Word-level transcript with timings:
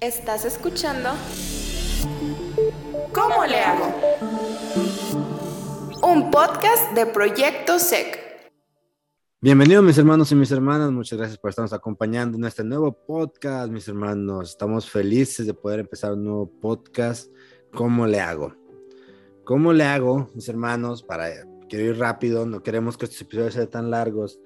Estás 0.00 0.44
escuchando 0.44 1.08
¿Cómo 3.14 3.46
le 3.46 3.58
hago? 3.60 3.94
Un 6.02 6.30
podcast 6.30 6.92
de 6.92 7.06
Proyecto 7.06 7.78
SEC. 7.78 8.52
Bienvenidos 9.40 9.82
mis 9.82 9.96
hermanos 9.96 10.30
y 10.32 10.34
mis 10.34 10.50
hermanas, 10.50 10.92
muchas 10.92 11.18
gracias 11.18 11.38
por 11.38 11.48
estarnos 11.48 11.72
acompañando 11.72 12.36
en 12.36 12.44
este 12.44 12.62
nuevo 12.62 12.92
podcast, 12.92 13.72
mis 13.72 13.88
hermanos. 13.88 14.50
Estamos 14.50 14.90
felices 14.90 15.46
de 15.46 15.54
poder 15.54 15.80
empezar 15.80 16.12
un 16.12 16.24
nuevo 16.24 16.50
podcast. 16.60 17.32
¿Cómo 17.72 18.06
le 18.06 18.20
hago? 18.20 18.54
¿Cómo 19.44 19.72
le 19.72 19.84
hago, 19.84 20.28
mis 20.34 20.46
hermanos? 20.50 21.02
Para 21.02 21.30
quiero 21.70 21.86
ir 21.86 21.98
rápido, 21.98 22.44
no 22.44 22.62
queremos 22.62 22.98
que 22.98 23.06
estos 23.06 23.22
episodios 23.22 23.54
sean 23.54 23.70
tan 23.70 23.90
largos. 23.90 24.40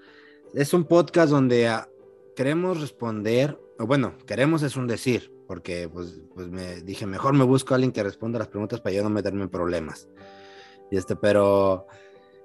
Es 0.55 0.73
un 0.73 0.85
podcast 0.85 1.33
donde 1.33 1.67
ah, 1.67 1.89
queremos 2.37 2.81
responder, 2.81 3.59
o 3.81 3.87
bueno, 3.89 4.15
queremos 4.27 4.63
es 4.63 4.77
un 4.77 4.87
decir, 4.87 5.40
porque 5.51 5.89
pues, 5.93 6.21
pues 6.33 6.47
me 6.47 6.81
dije, 6.83 7.07
mejor 7.07 7.35
me 7.35 7.43
busco 7.43 7.75
a 7.75 7.77
alguien 7.77 7.91
que 7.91 8.05
responda 8.05 8.39
las 8.39 8.47
preguntas 8.47 8.81
para 8.81 8.95
yo 8.95 9.03
no 9.03 9.11
meterme 9.11 9.43
en 9.43 9.49
problemas. 9.49 10.07
Y 10.93 10.97
este, 10.97 11.17
pero 11.17 11.89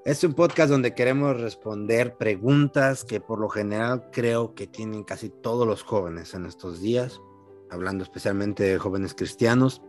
es 0.05 0.23
un 0.23 0.33
podcast 0.33 0.71
donde 0.71 0.95
queremos 0.95 1.39
responder 1.39 2.17
preguntas 2.17 3.05
que 3.05 3.21
por 3.21 3.39
lo 3.39 3.47
general 3.47 4.09
creo 4.11 4.55
que 4.55 4.65
tienen 4.65 5.03
casi 5.03 5.29
todos 5.29 5.67
los 5.67 5.83
jóvenes 5.83 6.33
en 6.33 6.47
estos 6.47 6.81
días, 6.81 7.21
hablando 7.69 8.03
especialmente 8.03 8.63
de 8.63 8.79
jóvenes 8.79 9.13
cristianos, 9.13 9.83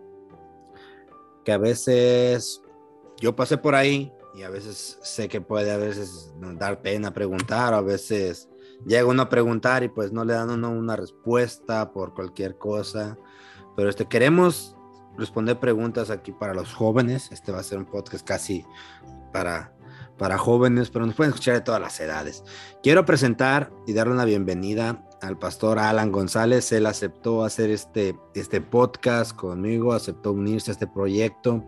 que 1.42 1.52
a 1.52 1.58
veces 1.58 2.60
yo 3.18 3.34
pasé 3.34 3.56
por 3.56 3.76
ahí 3.76 4.12
y 4.34 4.42
a 4.42 4.50
veces 4.50 4.98
sé 5.00 5.26
que 5.28 5.40
puede 5.40 5.70
a 5.70 5.78
veces 5.78 6.34
dar 6.58 6.82
pena 6.82 7.14
preguntar, 7.14 7.72
a 7.72 7.80
veces 7.80 8.50
llega 8.84 9.06
uno 9.06 9.22
a 9.22 9.28
preguntar 9.28 9.82
y 9.82 9.88
pues 9.88 10.12
no 10.12 10.24
le 10.24 10.34
dan 10.34 10.50
uno 10.50 10.70
una 10.70 10.96
respuesta 10.96 11.92
por 11.92 12.14
cualquier 12.14 12.58
cosa. 12.58 13.16
Pero 13.76 13.88
este, 13.88 14.06
queremos 14.06 14.76
responder 15.16 15.58
preguntas 15.58 16.10
aquí 16.10 16.32
para 16.32 16.54
los 16.54 16.74
jóvenes. 16.74 17.30
Este 17.32 17.52
va 17.52 17.60
a 17.60 17.62
ser 17.62 17.78
un 17.78 17.86
podcast 17.86 18.26
casi 18.26 18.64
para, 19.32 19.72
para 20.18 20.38
jóvenes, 20.38 20.90
pero 20.90 21.06
nos 21.06 21.14
pueden 21.14 21.30
escuchar 21.30 21.54
de 21.54 21.60
todas 21.60 21.80
las 21.80 21.98
edades. 22.00 22.44
Quiero 22.82 23.04
presentar 23.04 23.72
y 23.86 23.92
darle 23.92 24.14
una 24.14 24.24
bienvenida 24.24 25.02
al 25.22 25.38
pastor 25.38 25.78
Alan 25.78 26.12
González. 26.12 26.70
Él 26.72 26.86
aceptó 26.86 27.44
hacer 27.44 27.70
este, 27.70 28.18
este 28.34 28.60
podcast 28.60 29.34
conmigo, 29.34 29.92
aceptó 29.92 30.32
unirse 30.32 30.70
a 30.70 30.74
este 30.74 30.86
proyecto. 30.86 31.64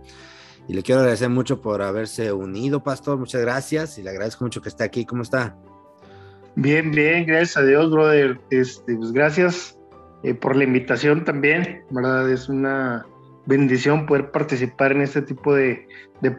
Y 0.66 0.74
le 0.74 0.82
quiero 0.82 1.00
agradecer 1.00 1.30
mucho 1.30 1.62
por 1.62 1.80
haberse 1.80 2.30
unido, 2.32 2.82
pastor. 2.82 3.18
Muchas 3.18 3.40
gracias 3.40 3.98
y 3.98 4.02
le 4.02 4.10
agradezco 4.10 4.44
mucho 4.44 4.60
que 4.60 4.68
esté 4.68 4.84
aquí. 4.84 5.06
¿Cómo 5.06 5.22
está? 5.22 5.56
Bien, 6.60 6.90
bien, 6.90 7.24
gracias 7.24 7.56
a 7.56 7.62
Dios, 7.62 7.88
brother. 7.88 8.40
Este, 8.50 8.96
pues 8.96 9.12
gracias 9.12 9.78
eh, 10.24 10.34
por 10.34 10.56
la 10.56 10.64
invitación 10.64 11.24
también, 11.24 11.84
¿verdad? 11.90 12.28
Es 12.28 12.48
una 12.48 13.06
bendición 13.46 14.06
poder 14.06 14.32
participar 14.32 14.90
en 14.90 15.02
este 15.02 15.22
tipo 15.22 15.54
de, 15.54 15.86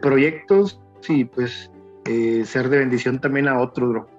proyectos 0.02 0.78
y 1.08 1.24
pues 1.24 1.70
eh, 2.04 2.44
ser 2.44 2.68
de 2.68 2.80
bendición 2.80 3.18
también 3.18 3.48
a 3.48 3.58
otros, 3.58 3.88
bro. 3.88 4.10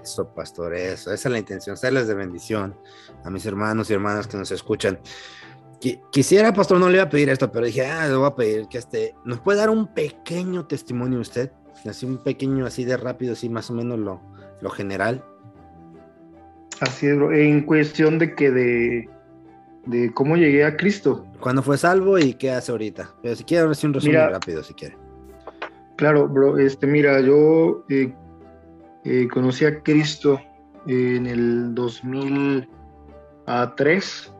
Eso, 0.00 0.32
pastor, 0.32 0.76
eso, 0.76 1.12
esa 1.12 1.28
es 1.28 1.32
la 1.32 1.38
intención, 1.40 1.76
serles 1.76 2.06
de 2.06 2.14
bendición 2.14 2.76
a 3.24 3.30
mis 3.30 3.44
hermanos 3.46 3.90
y 3.90 3.94
hermanas 3.94 4.28
que 4.28 4.36
nos 4.36 4.52
escuchan. 4.52 5.00
Quisiera, 6.12 6.52
pastor, 6.54 6.78
no 6.78 6.88
le 6.88 6.98
iba 6.98 7.04
a 7.04 7.10
pedir 7.10 7.30
esto, 7.30 7.50
pero 7.50 7.66
dije, 7.66 7.84
ah, 7.84 8.06
le 8.06 8.14
voy 8.14 8.28
a 8.28 8.36
pedir 8.36 8.68
que 8.68 8.78
este, 8.78 9.16
nos 9.24 9.40
puede 9.40 9.58
dar 9.58 9.70
un 9.70 9.92
pequeño 9.92 10.68
testimonio 10.68 11.18
usted, 11.18 11.50
así 11.84 12.06
un 12.06 12.18
pequeño, 12.18 12.64
así 12.64 12.84
de 12.84 12.96
rápido, 12.96 13.32
así 13.32 13.48
más 13.48 13.68
o 13.70 13.74
menos 13.74 13.98
lo, 13.98 14.20
lo 14.60 14.70
general. 14.70 15.24
Así 16.80 17.06
es, 17.06 17.14
en 17.14 17.62
cuestión 17.62 18.18
de 18.18 18.34
que 18.34 18.50
de, 18.50 19.08
de 19.86 20.12
cómo 20.12 20.36
llegué 20.36 20.64
a 20.64 20.76
Cristo. 20.76 21.24
¿Cuándo 21.40 21.62
fue 21.62 21.78
salvo 21.78 22.18
y 22.18 22.34
qué 22.34 22.50
hace 22.50 22.72
ahorita? 22.72 23.14
Pero 23.22 23.36
si 23.36 23.44
quiere, 23.44 23.70
hacer 23.70 23.88
un 23.88 23.94
resumen 23.94 24.30
rápido, 24.30 24.62
si 24.62 24.74
quiere. 24.74 24.98
Claro, 25.96 26.28
bro, 26.28 26.58
este, 26.58 26.86
mira, 26.86 27.18
yo 27.20 27.86
eh, 27.88 28.12
eh, 29.04 29.26
conocí 29.28 29.64
a 29.64 29.82
Cristo 29.82 30.38
en 30.86 31.26
el 31.26 31.74
2003, 31.74 34.32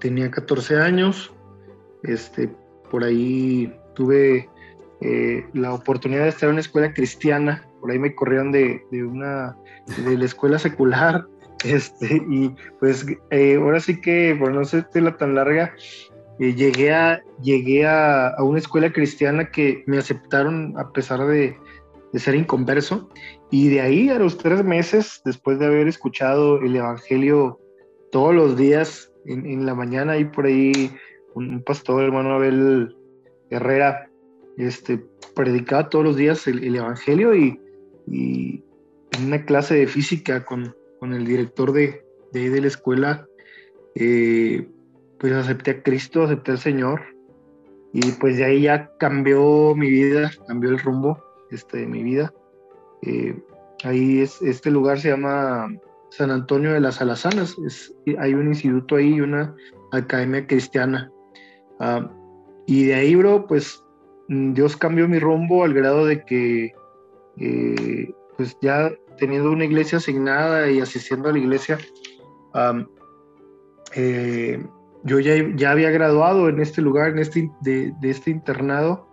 tenía 0.00 0.28
14 0.30 0.78
años, 0.78 1.32
este, 2.02 2.50
por 2.90 3.04
ahí 3.04 3.72
tuve 3.94 4.48
eh, 5.00 5.46
la 5.52 5.74
oportunidad 5.74 6.22
de 6.22 6.30
estar 6.30 6.48
en 6.48 6.54
una 6.54 6.60
escuela 6.60 6.94
cristiana 6.94 7.68
por 7.84 7.90
ahí 7.90 7.98
me 7.98 8.14
corrieron 8.14 8.50
de, 8.50 8.82
una, 8.92 9.58
de 10.06 10.16
la 10.16 10.24
escuela 10.24 10.58
secular, 10.58 11.26
este, 11.66 12.16
y 12.30 12.50
pues 12.80 13.04
eh, 13.30 13.56
ahora 13.56 13.78
sí 13.78 14.00
que, 14.00 14.34
por 14.40 14.52
no 14.52 14.64
ser 14.64 14.86
la 14.94 15.18
tan 15.18 15.34
larga, 15.34 15.74
eh, 16.38 16.54
llegué, 16.54 16.94
a, 16.94 17.22
llegué 17.42 17.86
a, 17.86 18.36
una 18.38 18.58
escuela 18.58 18.90
cristiana 18.90 19.50
que 19.50 19.84
me 19.86 19.98
aceptaron 19.98 20.72
a 20.78 20.92
pesar 20.92 21.26
de, 21.26 21.58
ser 22.14 22.36
inconverso, 22.36 23.10
y 23.50 23.68
de 23.68 23.82
ahí 23.82 24.08
a 24.08 24.18
los 24.18 24.38
tres 24.38 24.64
meses, 24.64 25.20
después 25.26 25.58
de 25.58 25.66
haber 25.66 25.86
escuchado 25.86 26.62
el 26.62 26.74
Evangelio 26.76 27.60
todos 28.10 28.34
los 28.34 28.56
días, 28.56 29.12
en, 29.26 29.66
la 29.66 29.74
mañana, 29.74 30.16
y 30.16 30.24
por 30.24 30.46
ahí 30.46 30.90
un, 31.34 31.62
pastor, 31.62 32.04
hermano 32.04 32.36
Abel 32.36 32.96
Herrera, 33.50 34.08
este, 34.56 35.04
predicaba 35.36 35.90
todos 35.90 36.06
los 36.06 36.16
días 36.16 36.46
el 36.46 36.74
Evangelio 36.74 37.34
y 37.34 37.60
y 38.06 38.62
en 39.12 39.26
una 39.26 39.44
clase 39.44 39.74
de 39.74 39.86
física 39.86 40.44
con, 40.44 40.74
el 41.02 41.26
director 41.26 41.72
de, 41.72 42.02
de, 42.32 42.48
de 42.48 42.60
la 42.62 42.68
escuela, 42.68 43.26
eh, 43.94 44.66
pues 45.18 45.32
acepté 45.34 45.70
a 45.72 45.82
Cristo, 45.82 46.22
acepté 46.22 46.52
al 46.52 46.58
Señor 46.58 47.02
y 47.94 48.10
pues 48.12 48.38
de 48.38 48.44
ahí 48.44 48.62
ya 48.62 48.90
cambió 48.98 49.74
mi 49.76 49.88
vida, 49.88 50.32
cambió 50.48 50.70
el 50.70 50.80
rumbo 50.80 51.22
este, 51.52 51.78
de 51.78 51.86
mi 51.86 52.02
vida. 52.02 52.34
Eh, 53.02 53.40
ahí 53.84 54.20
es, 54.20 54.42
este 54.42 54.70
lugar 54.72 54.98
se 54.98 55.10
llama 55.10 55.68
San 56.10 56.32
Antonio 56.32 56.72
de 56.72 56.80
las 56.80 57.00
Alazanas, 57.00 57.56
es, 57.64 57.94
hay 58.18 58.34
un 58.34 58.48
instituto 58.48 58.96
ahí, 58.96 59.20
una 59.20 59.54
academia 59.92 60.44
cristiana. 60.44 61.12
Ah, 61.78 62.10
y 62.66 62.86
de 62.86 62.94
ahí, 62.94 63.14
bro, 63.14 63.46
pues 63.46 63.80
Dios 64.28 64.76
cambió 64.76 65.06
mi 65.06 65.20
rumbo 65.20 65.62
al 65.62 65.72
grado 65.72 66.04
de 66.04 66.24
que 66.24 66.74
eh, 67.38 68.12
pues 68.36 68.56
ya 68.60 68.92
teniendo 69.18 69.50
una 69.50 69.64
iglesia 69.64 69.98
asignada 69.98 70.70
y 70.70 70.80
asistiendo 70.80 71.28
a 71.28 71.32
la 71.32 71.38
iglesia, 71.38 71.78
eh, 73.94 74.64
yo 75.04 75.20
ya, 75.20 75.34
ya, 75.54 75.70
había 75.70 75.90
graduado 75.90 76.48
en 76.48 76.60
este 76.60 76.80
lugar, 76.80 77.10
en 77.10 77.18
este, 77.18 77.50
de, 77.60 77.94
este 78.02 78.30
internado, 78.30 79.08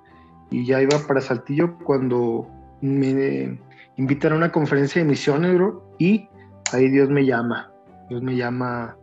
y 0.50 0.66
ya 0.66 0.81
iba 0.81 0.98
para 1.08 1.22
Saltillo 1.22 1.78
cuando 1.84 2.48
me 2.81 3.60
invitan 3.98 4.34
a 4.34 4.36
una 4.36 4.52
conferencia 4.52 5.02
de 5.02 5.08
misiones, 5.08 5.60
y 6.00 6.28
ahí 6.74 6.90
Dios 6.90 7.10
me 7.10 7.26
llama, 7.26 7.72
Dios 8.10 8.22
me 8.22 8.36
llama 8.36 8.98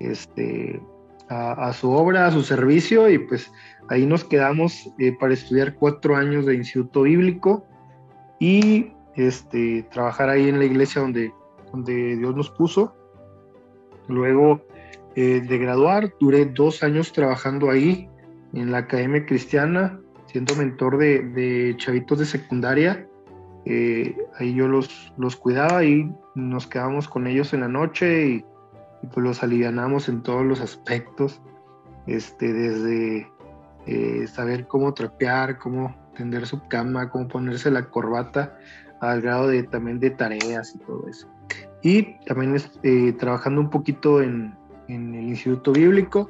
este, 0.00 0.80
a, 1.28 1.72
su 1.72 1.90
obra, 1.90 2.26
a 2.26 2.30
su 2.30 2.42
servicio, 2.42 3.10
y 3.10 3.18
pues 3.18 3.50
ahí 3.88 4.06
nos 4.06 4.24
quedamos 4.24 4.88
eh, 4.98 5.16
para 5.18 5.34
estudiar 5.34 5.74
cuatro 5.74 6.16
años 6.16 6.46
de 6.46 6.54
instituto 6.54 7.02
bíblico, 7.02 7.66
y 8.38 8.92
este, 9.14 9.84
trabajar 9.90 10.28
ahí 10.28 10.48
en 10.48 10.58
la 10.58 10.64
iglesia 10.64 11.02
donde, 11.02 11.32
donde 11.72 12.16
Dios 12.16 12.34
nos 12.36 12.50
puso. 12.50 12.94
Luego 14.06 14.60
eh, 15.16 15.40
de 15.40 15.58
graduar, 15.58 16.14
duré 16.20 16.46
dos 16.46 16.82
años 16.82 17.12
trabajando 17.12 17.70
ahí 17.70 18.08
en 18.52 18.70
la 18.70 18.78
Academia 18.78 19.26
Cristiana, 19.26 20.00
siendo 20.26 20.54
mentor 20.54 20.98
de, 20.98 21.22
de 21.22 21.76
chavitos 21.76 22.18
de 22.18 22.26
secundaria. 22.26 23.06
Eh, 23.64 24.16
ahí 24.38 24.54
yo 24.54 24.68
los, 24.68 25.12
los 25.18 25.36
cuidaba 25.36 25.84
y 25.84 26.10
nos 26.34 26.66
quedábamos 26.66 27.08
con 27.08 27.26
ellos 27.26 27.52
en 27.52 27.60
la 27.60 27.68
noche 27.68 28.26
y, 28.26 28.44
pues 29.12 29.24
los 29.24 29.42
alivianamos 29.42 30.08
en 30.08 30.22
todos 30.22 30.44
los 30.44 30.60
aspectos, 30.60 31.40
este, 32.06 32.52
desde 32.52 33.30
eh, 33.86 34.26
saber 34.26 34.66
cómo 34.66 34.92
trapear, 34.94 35.58
cómo 35.58 35.94
tender 36.18 36.46
su 36.46 36.60
cama, 36.68 37.08
cómo 37.08 37.28
ponerse 37.28 37.70
la 37.70 37.84
corbata, 37.86 38.58
al 39.00 39.22
grado 39.22 39.48
de 39.48 39.62
también 39.62 40.00
de 40.00 40.10
tareas 40.10 40.74
y 40.74 40.78
todo 40.80 41.08
eso. 41.08 41.28
Y 41.82 42.18
también 42.26 42.56
eh, 42.82 43.12
trabajando 43.12 43.60
un 43.60 43.70
poquito 43.70 44.20
en, 44.20 44.54
en, 44.88 45.14
el 45.14 45.28
Instituto 45.28 45.72
Bíblico 45.72 46.28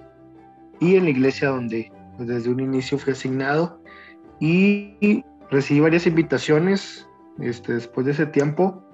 y 0.79 0.97
en 0.97 1.05
la 1.05 1.11
iglesia 1.11 1.49
donde 1.49 1.91
pues, 2.17 2.29
desde 2.29 2.51
un 2.51 2.61
inicio 2.61 2.99
fui 2.99 3.15
asignado 3.15 3.81
y 4.39 5.25
recibí 5.51 5.81
varias 5.81 6.07
invitaciones 6.07 7.09
este, 7.41 7.73
después 7.73 8.05
de 8.05 8.13
ese 8.13 8.27
tiempo 8.27 8.85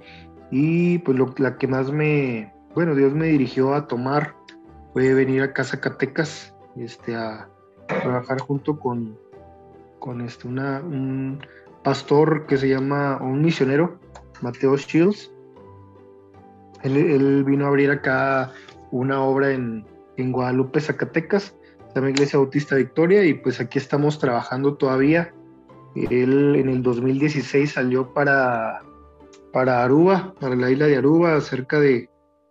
y 0.50 0.99
pues 0.99 1.19
lo, 1.19 1.35
la 1.38 1.58
que 1.58 1.67
más 1.67 1.91
me, 1.91 2.55
bueno, 2.75 2.94
Dios 2.94 3.12
me 3.12 3.26
dirigió 3.26 3.75
a 3.75 3.88
tomar 3.88 4.35
fue 4.93 5.12
venir 5.12 5.43
a 5.43 5.52
Casa 5.52 5.81
Catecas 5.81 6.55
este, 6.76 7.17
a 7.17 7.49
trabajar 7.88 8.41
junto 8.41 8.79
con, 8.79 9.19
con 10.05 10.21
este, 10.21 10.47
un 10.47 11.41
pastor 11.83 12.45
que 12.45 12.59
se 12.59 12.69
llama, 12.69 13.17
un 13.23 13.41
misionero, 13.41 13.99
Mateo 14.43 14.77
Shields. 14.77 15.33
Él, 16.83 17.43
vino 17.45 17.65
a 17.65 17.69
abrir 17.69 17.91
acá 17.91 18.53
una 18.91 19.23
obra 19.23 19.53
en, 19.53 19.87
en 20.19 20.31
Guadalupe, 20.31 20.83
Zacatecas, 20.83 21.56
llama 21.95 22.11
Iglesia 22.11 22.39
Bautista 22.39 22.77
Victoria 22.77 23.25
y 23.25 23.33
pues 23.33 23.61
aquí 23.61 23.79
estamos 23.79 24.19
trabajando 24.19 24.75
todavía. 24.75 25.33
Él 25.95 26.55
en 26.56 26.69
el 26.69 26.83
2016 26.83 27.73
salió 27.73 28.12
para, 28.12 28.83
para 29.55 29.85
Aruba, 29.85 30.35
para 30.39 30.55
la 30.55 30.71
isla 30.71 30.87
de 30.87 30.99
Aruba, 30.99 31.41
cerca 31.41 31.81
de, 31.81 32.11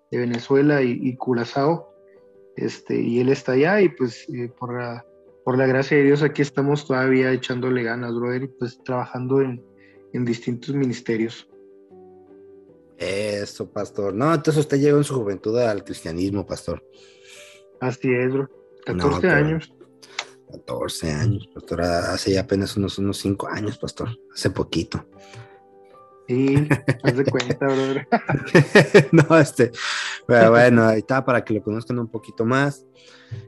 Venezuela 0.10 0.82
y, 0.82 0.98
y, 1.02 1.16
Curazao. 1.18 1.94
Este, 2.56 3.00
y 3.00 3.20
él 3.20 3.30
está 3.30 3.52
allá 3.52 3.80
y 3.82 3.90
pues 3.90 4.28
eh, 4.30 4.52
por, 4.60 4.80
la, 4.80 5.04
por 5.44 5.58
la 5.58 5.68
gracia 5.68 5.98
de 5.98 6.04
Dios 6.04 6.24
aquí 6.24 6.42
estamos 6.42 6.88
todavía 6.88 7.32
echándole 7.32 7.84
ganas, 7.84 8.14
brother, 8.14 8.44
y 8.44 8.48
pues 8.48 8.82
trabajando 8.84 9.42
en, 9.42 9.64
en 10.14 10.26
distintos 10.26 10.74
ministerios. 10.76 11.48
Eso, 12.98 13.70
pastor. 13.70 14.14
No, 14.14 14.34
entonces 14.34 14.62
usted 14.62 14.80
llegó 14.80 14.98
en 14.98 15.04
su 15.04 15.16
juventud 15.16 15.58
al 15.60 15.84
cristianismo, 15.84 16.46
pastor. 16.46 16.84
Así 17.82 18.08
es, 18.14 18.32
bro. 18.32 18.50
14 18.86 19.28
no, 19.28 19.34
años. 19.34 19.74
14 20.52 21.12
años, 21.12 21.50
pastor. 21.54 21.82
Hace 21.82 22.34
ya 22.34 22.42
apenas 22.42 22.78
unos, 22.78 22.98
unos 22.98 23.18
5 23.18 23.48
años, 23.50 23.78
pastor. 23.78 24.10
Hace 24.34 24.52
poquito. 24.52 25.06
Sí, 26.28 26.70
haz 27.04 27.18
de 27.18 27.26
cuenta, 27.26 27.66
brother. 27.66 28.08
no, 29.12 29.38
este, 29.38 29.72
pero 30.28 30.52
bueno, 30.52 30.86
ahí 30.86 31.00
está 31.00 31.24
para 31.26 31.44
que 31.44 31.54
lo 31.56 31.64
conozcan 31.64 32.00
un 32.00 32.08
poquito 32.08 32.46
más. 32.46 32.86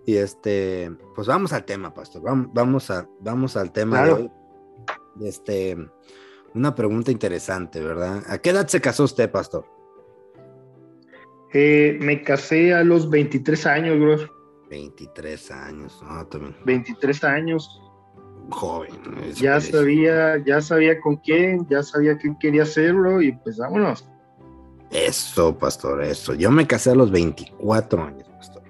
Y 0.05 0.15
este, 0.17 0.91
pues 1.15 1.27
vamos 1.27 1.53
al 1.53 1.63
tema, 1.65 1.93
pastor. 1.93 2.21
Vamos, 2.23 2.47
vamos, 2.53 2.89
a, 2.91 3.07
vamos 3.19 3.55
al 3.55 3.71
tema 3.71 3.97
Claro. 4.03 4.15
de 4.17 4.21
hoy. 4.23 4.31
Este, 5.27 5.77
una 6.53 6.73
pregunta 6.75 7.11
interesante, 7.11 7.79
¿verdad? 7.81 8.23
¿A 8.27 8.37
qué 8.39 8.49
edad 8.51 8.67
se 8.67 8.81
casó 8.81 9.03
usted, 9.03 9.29
pastor? 9.31 9.65
Eh, 11.53 11.97
me 12.01 12.21
casé 12.21 12.73
a 12.73 12.83
los 12.83 13.09
23 13.09 13.65
años, 13.65 13.99
bro. 13.99 14.35
23 14.69 15.51
años, 15.51 16.01
no, 16.03 16.25
también 16.27 16.55
23 16.65 17.23
años. 17.23 17.81
joven. 18.49 18.91
Ya 19.35 19.51
parece. 19.51 19.71
sabía, 19.71 20.43
ya 20.45 20.61
sabía 20.61 20.99
con 20.99 21.15
quién, 21.17 21.65
ya 21.69 21.81
sabía 21.83 22.17
qué 22.17 22.35
quería 22.39 22.63
hacer, 22.63 22.93
bro, 22.93 23.21
y 23.21 23.31
pues 23.31 23.57
vámonos. 23.57 24.05
Eso, 24.91 25.57
pastor, 25.57 26.03
eso. 26.03 26.33
Yo 26.33 26.51
me 26.51 26.67
casé 26.67 26.91
a 26.91 26.95
los 26.95 27.11
24 27.11 28.03
años, 28.03 28.27
pastor. 28.29 28.63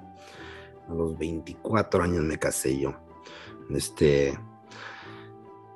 A 0.89 0.93
los 0.93 1.17
24 1.17 2.03
años 2.03 2.23
me 2.23 2.37
casé 2.37 2.79
yo. 2.79 2.93
Este. 3.69 4.37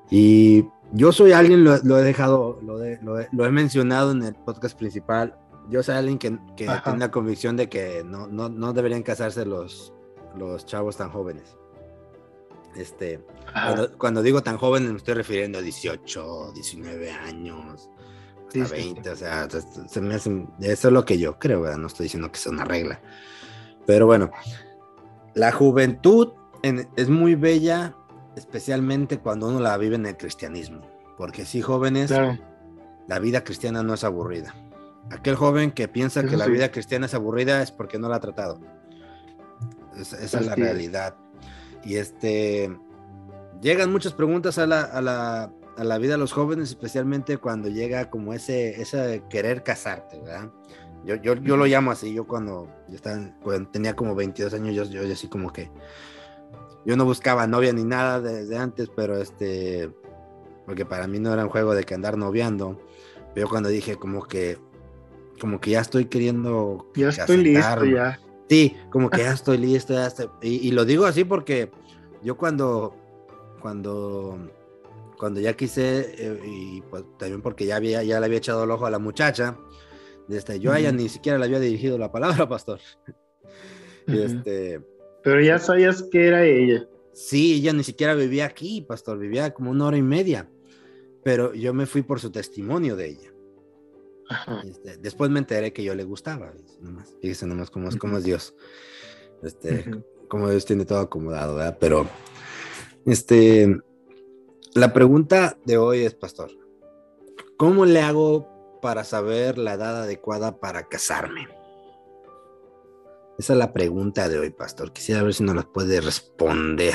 Y 0.09 0.65
yo 0.91 1.11
soy 1.11 1.33
alguien, 1.33 1.63
lo, 1.63 1.77
lo 1.83 1.99
he 1.99 2.03
dejado, 2.03 2.59
lo, 2.63 2.77
de- 2.79 2.99
lo 3.01 3.19
he, 3.19 3.27
lo 3.31 3.45
he 3.45 3.51
mencionado 3.51 4.11
en 4.11 4.23
el 4.23 4.35
podcast 4.35 4.77
principal. 4.77 5.37
Yo 5.69 5.83
soy 5.83 5.95
alguien 5.95 6.17
que, 6.17 6.31
que 6.57 6.65
tiene 6.83 6.99
la 6.99 7.11
convicción 7.11 7.55
de 7.55 7.69
que 7.69 8.03
no, 8.03 8.25
no, 8.27 8.49
no 8.49 8.73
deberían 8.73 9.03
casarse 9.03 9.45
los, 9.45 9.93
los 10.35 10.65
chavos 10.65 10.97
tan 10.97 11.11
jóvenes. 11.11 11.55
Este, 12.75 13.23
cuando, 13.51 13.97
cuando 13.97 14.21
digo 14.23 14.41
tan 14.41 14.57
jóvenes 14.57 14.91
me 14.91 14.97
estoy 14.97 15.13
refiriendo 15.15 15.59
a 15.59 15.61
18, 15.61 16.51
19 16.53 17.11
años, 17.11 17.89
Sí, 18.49 18.65
sí, 18.65 18.71
20, 18.71 19.09
o 19.11 19.15
sea, 19.15 19.47
se, 19.87 20.01
me 20.01 20.15
hacen, 20.15 20.49
eso 20.59 20.87
es 20.87 20.93
lo 20.93 21.05
que 21.05 21.17
yo 21.17 21.37
creo, 21.37 21.61
¿verdad? 21.61 21.77
No 21.77 21.87
estoy 21.87 22.05
diciendo 22.05 22.31
que 22.31 22.39
sea 22.39 22.51
una 22.51 22.65
regla. 22.65 22.99
Pero 23.85 24.05
bueno, 24.07 24.31
la 25.35 25.51
juventud 25.51 26.29
en- 26.63 26.89
es 26.95 27.09
muy 27.09 27.35
bella, 27.35 27.95
especialmente 28.35 29.19
cuando 29.19 29.47
uno 29.47 29.59
la 29.59 29.77
vive 29.77 29.95
en 29.95 30.05
el 30.07 30.17
cristianismo, 30.17 30.81
porque 31.17 31.45
sí, 31.45 31.61
jóvenes, 31.61 32.07
Claro, 32.11 32.37
la 33.07 33.19
vida 33.19 33.43
cristiana 33.43 33.83
no 33.83 33.93
es 33.93 34.03
aburrida. 34.03 34.55
Aquel 35.11 35.35
joven 35.35 35.71
que 35.71 35.87
piensa 35.87 36.23
que 36.23 36.37
la 36.37 36.45
sí. 36.45 36.51
vida 36.51 36.71
cristiana 36.71 37.05
es 37.07 37.13
aburrida 37.13 37.61
es 37.63 37.71
porque 37.71 37.97
no 37.97 38.09
la 38.09 38.17
ha 38.17 38.19
tratado. 38.19 38.59
Es- 39.97 40.13
esa 40.13 40.39
es 40.39 40.45
la 40.45 40.55
realidad. 40.55 41.15
Y 41.83 41.95
este, 41.95 42.75
llegan 43.61 43.91
muchas 43.91 44.13
preguntas 44.13 44.57
a 44.57 44.67
la, 44.67 44.81
a 44.81 45.01
la, 45.01 45.51
a 45.79 45.83
la 45.85 45.97
vida 45.97 46.13
de 46.13 46.17
los 46.17 46.33
jóvenes, 46.33 46.69
especialmente 46.69 47.37
cuando 47.37 47.69
llega 47.69 48.09
como 48.09 48.33
ese, 48.33 48.81
ese 48.81 49.23
querer 49.29 49.63
casarte, 49.63 50.19
¿verdad? 50.19 50.51
Yo, 51.05 51.15
yo, 51.15 51.35
yo 51.35 51.55
lo 51.55 51.65
llamo 51.65 51.91
así, 51.91 52.13
yo 52.13 52.27
cuando, 52.27 52.67
yo 52.89 52.95
estaba, 52.95 53.33
cuando 53.41 53.69
tenía 53.69 53.95
como 53.95 54.13
22 54.13 54.53
años, 54.53 54.75
yo, 54.75 54.83
yo, 54.83 55.03
yo 55.05 55.13
así 55.13 55.29
como 55.29 55.53
que, 55.53 55.71
yo 56.85 56.97
no 56.97 57.05
buscaba 57.05 57.47
novia 57.47 57.71
ni 57.71 57.83
nada 57.85 58.19
desde 58.19 58.57
antes, 58.57 58.89
pero 58.93 59.17
este, 59.17 59.89
porque 60.65 60.85
para 60.85 61.07
mí 61.07 61.19
no 61.19 61.31
era 61.33 61.43
un 61.45 61.49
juego 61.49 61.73
de 61.73 61.85
que 61.85 61.93
andar 61.93 62.17
noviando, 62.17 62.77
pero 63.33 63.47
cuando 63.47 63.69
dije 63.69 63.95
como 63.95 64.23
que, 64.25 64.57
como 65.39 65.61
que 65.61 65.71
ya 65.71 65.79
estoy 65.79 66.05
queriendo 66.05 66.89
ya 66.93 67.07
estoy 67.07 67.37
listo, 67.43 67.85
ya. 67.85 68.19
Sí, 68.49 68.75
como 68.91 69.09
que 69.09 69.19
ya 69.23 69.31
estoy 69.33 69.57
listo, 69.57 69.93
ya 69.93 70.07
estoy- 70.07 70.29
Y, 70.41 70.67
y 70.67 70.71
lo 70.71 70.83
digo 70.83 71.05
así 71.05 71.23
porque 71.23 71.71
yo 72.21 72.35
cuando, 72.35 72.93
cuando, 73.61 74.37
cuando 75.19 75.41
ya 75.41 75.53
quise, 75.55 76.15
eh, 76.17 76.39
y 76.45 76.81
pues 76.89 77.03
también 77.19 77.41
porque 77.41 77.65
ya, 77.65 77.75
había, 77.75 78.01
ya 78.03 78.19
le 78.19 78.25
había 78.25 78.37
echado 78.37 78.63
el 78.63 78.71
ojo 78.71 78.85
a 78.85 78.89
la 78.89 78.99
muchacha, 78.99 79.57
este, 80.29 80.59
yo 80.61 80.71
a 80.71 80.79
ella 80.79 80.91
ni 80.93 81.09
siquiera 81.09 81.37
le 81.37 81.45
había 81.45 81.59
dirigido 81.59 81.97
la 81.97 82.11
palabra, 82.11 82.47
pastor. 82.49 82.79
Y 84.07 84.15
Ujú. 84.15 84.23
este, 84.23 84.81
Pero 85.23 85.41
ya 85.41 85.59
sabías 85.59 86.03
que 86.03 86.27
era 86.27 86.45
ella. 86.45 86.87
sí, 87.13 87.55
ella 87.55 87.73
ni 87.73 87.83
siquiera 87.83 88.15
vivía 88.15 88.45
aquí, 88.45 88.81
pastor, 88.81 89.19
vivía 89.19 89.53
como 89.53 89.71
una 89.71 89.87
hora 89.87 89.97
y 89.97 90.01
media, 90.01 90.49
pero 91.23 91.53
yo 91.53 91.73
me 91.73 91.85
fui 91.85 92.01
por 92.01 92.21
su 92.21 92.31
testimonio 92.31 92.95
de 92.95 93.09
ella. 93.09 93.33
Este, 94.63 94.97
después 94.97 95.29
me 95.29 95.39
enteré 95.39 95.73
que 95.73 95.83
yo 95.83 95.93
le 95.95 96.05
gustaba, 96.05 96.53
nomás, 96.79 97.13
fíjese 97.21 97.45
nomás 97.45 97.69
cómo 97.69 97.89
es, 97.89 97.97
cómo 97.97 98.17
es 98.17 98.23
Dios. 98.23 98.55
Este, 99.43 99.85
Ujú. 99.89 100.03
como 100.29 100.49
Dios 100.49 100.65
tiene 100.65 100.85
todo 100.85 100.99
acomodado, 100.99 101.55
¿verdad? 101.55 101.77
Pero, 101.79 102.07
este, 103.05 103.81
la 104.75 104.93
pregunta 104.93 105.57
de 105.65 105.77
hoy 105.77 105.99
es, 106.01 106.13
pastor, 106.15 106.51
¿cómo 107.57 107.85
le 107.85 108.01
hago 108.01 108.79
para 108.81 109.03
saber 109.03 109.57
la 109.57 109.73
edad 109.73 110.01
adecuada 110.03 110.59
para 110.59 110.87
casarme? 110.87 111.47
Esa 113.37 113.53
es 113.53 113.59
la 113.59 113.71
pregunta 113.73 114.27
de 114.27 114.37
hoy, 114.39 114.49
pastor. 114.49 114.91
Quisiera 114.91 115.23
ver 115.23 115.33
si 115.33 115.43
nos 115.43 115.55
la 115.55 115.63
puede 115.63 116.01
responder. 116.01 116.93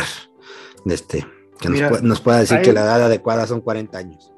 Este, 0.84 1.26
que 1.58 1.68
nos, 1.68 1.76
Mira, 1.78 1.88
puede, 1.88 2.02
nos 2.02 2.20
pueda 2.20 2.38
decir 2.40 2.58
hay- 2.58 2.62
que 2.64 2.72
la 2.72 2.82
edad 2.82 3.02
adecuada 3.04 3.46
son 3.46 3.60
40 3.60 3.96
años. 3.98 4.30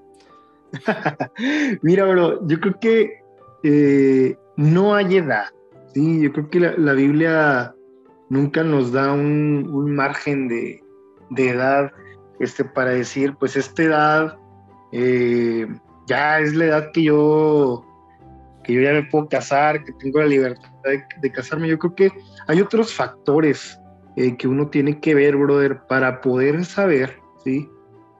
Mira, 1.83 2.05
bro, 2.05 2.47
yo 2.47 2.61
creo 2.61 2.79
que 2.81 3.21
eh, 3.63 4.37
no 4.57 4.95
hay 4.95 5.17
edad. 5.17 5.47
Sí, 5.95 6.21
yo 6.23 6.33
creo 6.33 6.49
que 6.51 6.61
la, 6.61 6.75
la 6.77 6.93
Biblia 6.93 7.75
nunca 8.29 8.63
nos 8.63 8.93
da 8.93 9.13
un, 9.13 9.69
un 9.73 9.95
margen 9.95 10.47
de, 10.49 10.83
de 11.31 11.49
edad 11.51 11.91
este, 12.41 12.65
para 12.65 12.91
decir, 12.91 13.35
pues 13.39 13.57
esta 13.57 13.83
edad 13.83 14.39
eh, 14.93 15.67
ya 16.07 16.41
es 16.41 16.55
la 16.55 16.67
edad 16.67 16.91
que 16.93 17.05
yo, 17.05 17.85
que 18.65 18.75
yo 18.75 18.81
ya 18.81 18.93
me 18.93 19.05
puedo 19.05 19.29
casar, 19.29 19.85
que 19.85 19.93
tengo 19.93 20.21
la 20.21 20.27
libertad 20.27 20.71
de, 21.21 21.33
casarme. 21.33 21.69
Yo 21.69 21.79
creo 21.79 21.95
que 21.95 22.13
hay 22.47 22.61
otros 22.61 22.93
factores 22.93 23.79
eh, 24.17 24.37
que 24.37 24.49
uno 24.49 24.69
tiene 24.69 25.01
que 25.01 25.15
ver, 25.15 25.37
brother, 25.37 25.81
para 25.89 26.21
poder 26.21 26.65
saber, 26.65 27.19
¿sí? 27.45 27.69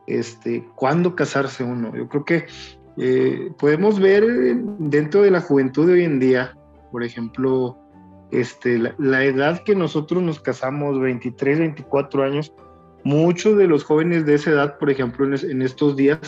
Este, 0.07 0.65
cuándo 0.75 1.15
casarse 1.15 1.65
uno. 1.65 1.95
Yo 1.97 2.09
creo 2.09 2.25
que 2.25 2.47
eh, 2.99 3.53
podemos 3.59 4.01
ver 4.01 4.25
dentro 4.79 5.23
de 5.23 5.31
la 5.31 5.41
juventud 5.41 5.87
de 5.87 5.95
hoy 5.95 6.05
en 6.05 6.19
día, 6.19 6.57
por 6.91 7.03
ejemplo, 7.03 7.77
este, 8.33 8.79
la, 8.79 8.95
la 8.99 9.25
edad 9.25 9.63
que 9.63 9.75
nosotros 9.75 10.23
nos 10.23 10.41
casamos, 10.41 11.01
23, 11.01 11.59
24 11.59 12.25
años, 12.25 12.53
muchos 13.07 13.57
de 13.57 13.69
los 13.69 13.85
jóvenes 13.85 14.27
de 14.27 14.35
esa 14.35 14.51
edad, 14.51 14.79
por 14.79 14.91
ejemplo, 14.91 15.25
en, 15.25 15.35
es- 15.35 15.45
en 15.45 15.63
estos 15.63 15.95
días, 15.95 16.19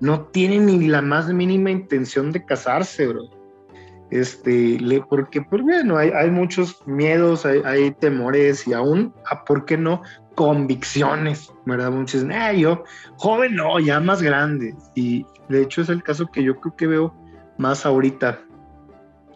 no 0.00 0.20
tienen 0.26 0.66
ni 0.66 0.86
la 0.86 1.02
más 1.02 1.28
mínima 1.32 1.70
intención 1.70 2.30
de 2.30 2.44
casarse, 2.44 3.08
bro. 3.08 3.24
Este, 4.10 4.78
porque, 5.10 5.42
pues 5.42 5.62
bueno, 5.62 5.98
hay, 5.98 6.10
hay 6.10 6.30
muchos 6.30 6.86
miedos, 6.86 7.44
hay, 7.44 7.90
temores 7.90 8.66
y 8.68 8.72
aún, 8.72 9.12
ah, 9.30 9.44
¿por 9.44 9.64
qué 9.64 9.76
no? 9.76 10.02
Convicciones, 10.36 11.52
¿verdad? 11.66 11.90
Muchos 11.90 12.22
dicen, 12.22 12.32
"Ah, 12.32 12.52
yo, 12.52 12.84
joven 13.16 13.56
no, 13.56 13.78
ya 13.80 13.98
más 14.00 14.22
grande. 14.22 14.74
Y 14.94 15.26
de 15.48 15.62
hecho 15.62 15.82
es 15.82 15.88
el 15.88 16.02
caso 16.04 16.26
que 16.28 16.42
yo 16.44 16.54
creo 16.60 16.76
que 16.76 16.86
veo 16.86 17.14
más 17.58 17.84
ahorita. 17.84 18.38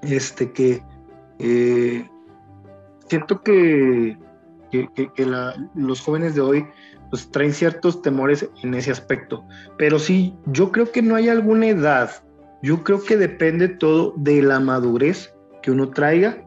Este 0.03 0.53
que 0.53 0.81
eh, 1.41 2.09
siento 3.09 3.43
que, 3.43 4.17
que, 4.71 5.11
los 5.75 6.01
jóvenes 6.01 6.35
de 6.35 6.41
hoy 6.41 6.67
pues 7.13 7.31
traen 7.31 7.53
ciertos 7.53 8.01
temores 8.01 8.49
en 8.63 8.73
ese 8.73 8.91
aspecto. 8.91 9.45
Pero 9.77 9.99
sí, 9.99 10.35
yo 10.47 10.73
creo 10.73 10.91
que 10.91 11.03
no 11.03 11.15
hay 11.15 11.29
alguna 11.29 11.67
edad. 11.69 12.11
Yo 12.63 12.83
creo 12.83 13.05
que 13.05 13.19
depende 13.19 13.69
todo 13.69 14.15
de 14.17 14.41
la 14.41 14.61
madurez 14.61 15.31
que 15.61 15.71
uno 15.71 15.91
traiga. 15.91 16.43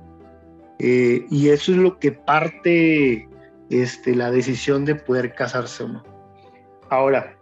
eh, 0.79 1.27
y 1.29 1.49
eso 1.49 1.71
es 1.71 1.77
lo 1.77 1.99
que 1.99 2.11
parte 2.13 3.29
este, 3.69 4.15
la 4.15 4.31
decisión 4.31 4.85
de 4.85 4.95
poder 4.95 5.35
casarse 5.35 5.83
o 5.83 5.87
no. 5.87 6.03
Ahora, 6.89 7.37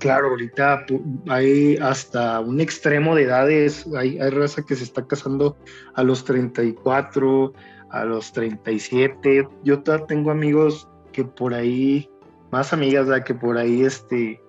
claro, 0.00 0.30
ahorita 0.30 0.84
hay 1.28 1.76
hasta 1.76 2.40
un 2.40 2.60
extremo 2.60 3.14
de 3.14 3.22
edades, 3.22 3.86
hay, 3.96 4.18
hay 4.18 4.30
raza 4.30 4.64
que 4.66 4.74
se 4.74 4.82
está 4.82 5.06
casando 5.06 5.56
a 5.94 6.02
los 6.02 6.24
34, 6.24 7.52
a 7.90 8.04
los 8.04 8.32
37. 8.32 9.48
Yo 9.62 9.82
tengo 9.84 10.32
amigos 10.32 10.88
que 11.12 11.24
por 11.24 11.54
ahí, 11.54 12.08
más 12.50 12.72
amigas, 12.72 13.06
¿verdad? 13.06 13.24
que 13.24 13.34
por 13.34 13.58
ahí 13.58 13.82
este, 13.82 14.40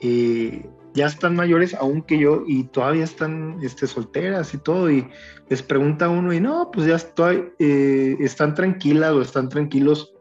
eh, 0.00 0.66
ya 0.94 1.06
están 1.06 1.36
mayores 1.36 1.74
aún 1.74 2.02
que 2.02 2.18
yo 2.18 2.44
y 2.46 2.64
todavía 2.64 3.04
están 3.04 3.58
este, 3.62 3.86
solteras 3.86 4.54
y 4.54 4.58
todo. 4.58 4.90
Y 4.90 5.08
les 5.48 5.62
pregunta 5.62 6.08
uno 6.08 6.32
y 6.32 6.40
no, 6.40 6.70
pues 6.70 6.86
ya 6.86 6.96
estoy, 6.96 7.52
eh, 7.58 8.16
están 8.20 8.54
tranquilas 8.54 9.12
o 9.12 9.22
están 9.22 9.48
tranquilos 9.48 10.14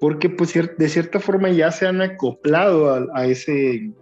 porque 0.00 0.28
pues 0.28 0.52
de 0.52 0.88
cierta 0.88 1.20
forma 1.20 1.50
ya 1.50 1.70
se 1.70 1.86
han 1.86 2.02
acoplado 2.02 3.08
a, 3.14 3.26
ese, 3.26 3.92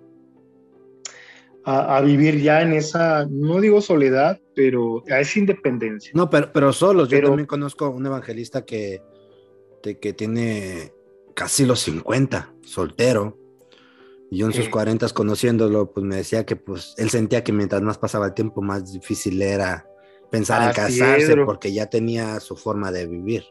a, 1.64 2.00
vivir 2.00 2.40
ya 2.40 2.62
en 2.62 2.72
esa, 2.72 3.26
no 3.30 3.60
digo 3.60 3.80
soledad, 3.80 4.40
pero 4.56 5.04
a 5.10 5.20
esa 5.20 5.38
independencia. 5.38 6.10
No, 6.14 6.28
pero, 6.28 6.50
pero 6.52 6.72
solos. 6.72 7.08
Yo 7.08 7.22
también 7.22 7.46
conozco 7.46 7.90
un 7.90 8.04
evangelista 8.06 8.64
que, 8.64 9.02
que 9.84 10.12
tiene 10.12 10.92
casi 11.34 11.66
los 11.66 11.80
50, 11.80 12.54
soltero 12.62 13.38
y 14.30 14.38
yo 14.38 14.46
en 14.46 14.52
sus 14.52 14.68
40 14.68 15.08
conociéndolo, 15.10 15.92
pues 15.92 16.04
me 16.04 16.16
decía 16.16 16.44
que 16.44 16.56
pues 16.56 16.94
él 16.98 17.10
sentía 17.10 17.44
que 17.44 17.52
mientras 17.52 17.82
más 17.82 17.98
pasaba 17.98 18.26
el 18.26 18.34
tiempo, 18.34 18.62
más 18.62 18.92
difícil 18.92 19.40
era 19.40 19.86
pensar 20.30 20.62
en 20.66 20.74
casarse 20.74 21.36
porque 21.44 21.72
ya 21.72 21.86
tenía 21.86 22.40
su 22.40 22.56
forma 22.56 22.90
de 22.90 23.06
vivir. 23.06 23.44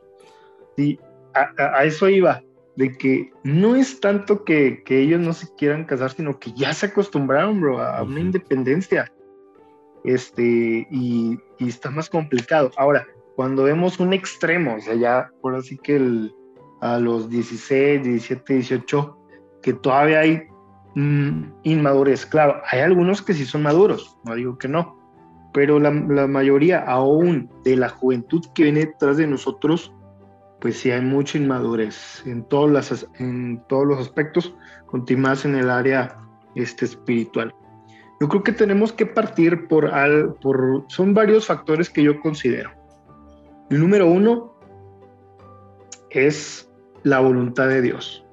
Sí, 0.75 0.99
a, 1.33 1.85
eso 1.85 2.09
iba, 2.09 2.43
de 2.75 2.91
que 2.97 3.31
no 3.43 3.75
es 3.75 3.99
tanto 3.99 4.43
que, 4.43 4.83
ellos 4.89 5.21
no 5.21 5.33
se 5.33 5.47
quieran 5.55 5.85
casar, 5.85 6.11
sino 6.11 6.39
que 6.39 6.51
ya 6.53 6.73
se 6.73 6.87
acostumbraron, 6.87 7.61
bro, 7.61 7.81
a 7.81 8.03
una 8.03 8.19
independencia. 8.19 9.11
Este, 10.03 10.85
y, 10.91 11.39
está 11.59 11.91
más 11.91 12.09
complicado. 12.09 12.71
Ahora, 12.75 13.07
cuando 13.35 13.63
vemos 13.63 13.99
un 13.99 14.13
extremo, 14.13 14.75
o 14.75 14.79
sea, 14.79 14.95
ya 14.95 15.29
por 15.41 15.55
así 15.55 15.77
que 15.77 15.95
el, 15.95 16.33
a 16.81 16.99
los 16.99 17.29
16, 17.29 18.03
17, 18.03 18.53
18, 18.53 19.17
que 19.61 19.73
todavía 19.73 20.19
hay 20.19 20.43
Mm, 20.95 21.45
inmadurez. 21.63 22.25
Claro, 22.25 22.61
hay 22.69 22.81
algunos 22.81 23.21
que 23.21 23.33
sí 23.33 23.45
son 23.45 23.63
maduros, 23.63 24.17
no 24.25 24.35
digo 24.35 24.57
que 24.57 24.67
no, 24.67 24.99
pero 25.51 25.79
la, 25.79 25.91
mayoría 25.91 26.83
aún 26.83 27.49
de 27.63 27.75
la 27.75 27.89
juventud 27.89 28.41
que 28.53 28.63
viene 28.63 28.81
detrás 28.81 29.17
de 29.17 29.25
nosotros, 29.25 29.91
pues 30.61 30.77
sí 30.77 30.91
hay 30.91 31.01
mucha 31.01 31.37
inmadurez 31.37 32.23
en, 32.25 32.43
todas 32.43 32.71
las, 32.71 33.07
en 33.19 33.63
todos 33.67 33.87
los 33.87 33.99
aspectos, 33.99 34.55
más 35.17 35.45
en 35.45 35.55
el 35.55 35.71
área 35.71 36.15
este, 36.55 36.85
espiritual. 36.85 37.53
Yo 38.21 38.29
creo 38.29 38.43
que 38.43 38.51
tenemos 38.51 38.93
que 38.93 39.07
partir 39.07 39.67
por, 39.67 39.87
al, 39.87 40.35
por, 40.35 40.85
son 40.87 41.15
varios 41.15 41.47
factores 41.47 41.89
que 41.89 42.03
yo 42.03 42.19
considero. 42.21 42.69
El 43.73 43.79
número 43.79 44.07
uno 44.07 44.53
es 46.11 46.69
la 47.01 47.21
voluntad 47.21 47.67
de 47.69 47.81
Dios. 47.81 48.23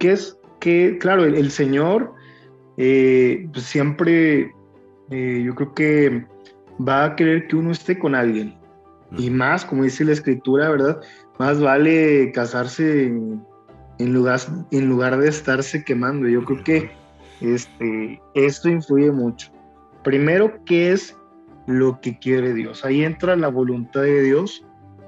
¿Qué 0.00 0.10
es 0.10 0.36
que, 0.58 0.98
claro, 0.98 1.24
el, 1.24 1.48
Señor 1.52 2.12
eh, 2.76 3.46
pues 3.52 3.66
siempre, 3.66 4.52
eh, 5.10 5.42
yo 5.46 5.54
creo 5.54 5.74
que 5.74 6.26
va 6.84 7.04
a 7.04 7.14
querer 7.14 7.46
que 7.46 7.54
uno 7.54 7.70
esté 7.70 8.00
con 8.00 8.16
alguien. 8.16 8.58
Y 9.16 9.30
más, 9.30 9.64
como 9.64 9.84
dice 9.84 10.04
la 10.04 10.10
escritura, 10.10 10.68
¿verdad? 10.70 11.00
Más 11.38 11.60
vale 11.60 12.32
casarse 12.32 13.06
en, 13.06 14.12
lugar, 14.12 14.40
en 14.72 14.88
lugar 14.88 15.18
de 15.18 15.28
estarse 15.28 15.84
quemando. 15.84 16.26
Yo 16.26 16.44
creo 16.44 16.64
que 16.64 16.90
este, 17.42 18.20
esto 18.34 18.68
influye 18.68 19.12
mucho. 19.12 19.52
Primero, 20.02 20.52
¿qué 20.66 20.90
es 20.90 21.16
lo 21.66 22.00
que 22.00 22.18
quiere 22.18 22.54
Dios? 22.54 22.84
Ahí 22.84 23.04
entra 23.04 23.36
la 23.36 23.48
voluntad 23.48 24.02
de 24.02 24.22
Dios 24.22 24.64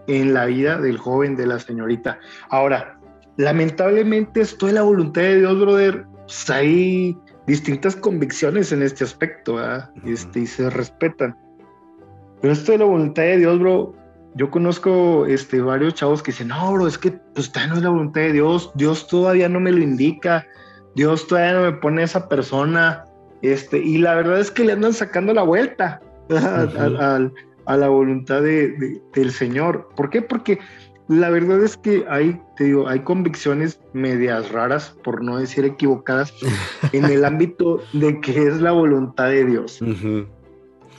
en 0.06 0.34
la 0.34 0.46
vida 0.46 0.78
del 0.78 0.98
joven, 0.98 1.36
de 1.36 1.46
la 1.46 1.58
señorita. 1.58 2.18
Ahora, 2.50 2.98
lamentablemente 3.36 4.40
esto 4.40 4.68
es 4.68 4.74
la 4.74 4.82
voluntad 4.82 5.22
de 5.22 5.38
Dios, 5.38 5.60
brother. 5.60 6.06
Pues 6.26 6.50
hay 6.50 7.16
distintas 7.46 7.96
convicciones 7.96 8.72
en 8.72 8.82
este 8.82 9.04
aspecto, 9.04 9.58
este, 10.04 10.40
y 10.40 10.46
se 10.46 10.70
respetan. 10.70 11.36
Pero 12.40 12.52
esto 12.52 12.72
de 12.72 12.78
la 12.78 12.84
voluntad 12.84 13.22
de 13.22 13.38
Dios, 13.38 13.58
bro, 13.58 13.94
yo 14.34 14.50
conozco 14.50 15.26
este, 15.26 15.60
varios 15.60 15.94
chavos 15.94 16.22
que 16.22 16.32
dicen, 16.32 16.48
no, 16.48 16.72
bro, 16.72 16.86
es 16.86 16.98
que 16.98 17.12
pues 17.34 17.52
no 17.68 17.74
es 17.74 17.82
la 17.82 17.90
voluntad 17.90 18.22
de 18.22 18.32
Dios, 18.32 18.72
Dios 18.74 19.06
todavía 19.06 19.48
no 19.48 19.60
me 19.60 19.72
lo 19.72 19.78
indica, 19.78 20.46
Dios 20.94 21.26
todavía 21.26 21.52
no 21.52 21.62
me 21.62 21.72
pone 21.72 22.02
esa 22.02 22.28
persona, 22.28 23.04
este, 23.42 23.78
y 23.78 23.98
la 23.98 24.14
verdad 24.14 24.40
es 24.40 24.50
que 24.50 24.64
le 24.64 24.72
andan 24.72 24.94
sacando 24.94 25.34
la 25.34 25.42
vuelta 25.42 26.00
a, 26.36 27.76
la 27.76 27.88
voluntad 27.88 28.42
del 28.42 29.30
Señor. 29.30 29.88
¿Por 29.96 30.10
qué? 30.10 30.22
Porque 30.22 30.58
la 31.08 31.30
verdad 31.30 31.62
es 31.62 31.76
que 31.76 32.04
hay, 32.08 32.40
te 32.56 32.64
digo, 32.64 32.88
hay 32.88 33.00
convicciones 33.00 33.80
medias 33.92 34.50
raras, 34.50 34.96
por 35.02 35.22
no 35.22 35.38
decir 35.38 35.64
equivocadas, 35.64 36.32
en 36.92 37.04
el 37.04 37.24
ámbito 37.24 37.80
de 37.92 38.20
que 38.20 38.46
es 38.46 38.60
la 38.60 38.72
voluntad 38.72 39.28
de 39.28 39.44
Dios. 39.44 39.80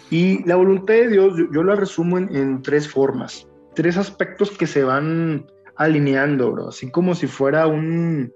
Y 0.09 0.43
la 0.43 0.55
voluntad 0.55 0.93
de 0.93 1.09
Dios, 1.09 1.33
yo, 1.51 1.63
la 1.63 1.75
resumo 1.75 2.19
en, 2.19 2.61
tres 2.61 2.87
formas, 2.87 3.47
tres 3.73 3.97
aspectos 3.97 4.51
que 4.51 4.67
se 4.67 4.83
van 4.83 5.47
alineando, 5.75 6.51
bro, 6.51 6.69
así 6.69 6.91
como 6.91 7.15
si 7.15 7.25
fuera 7.25 7.65
un, 7.65 8.31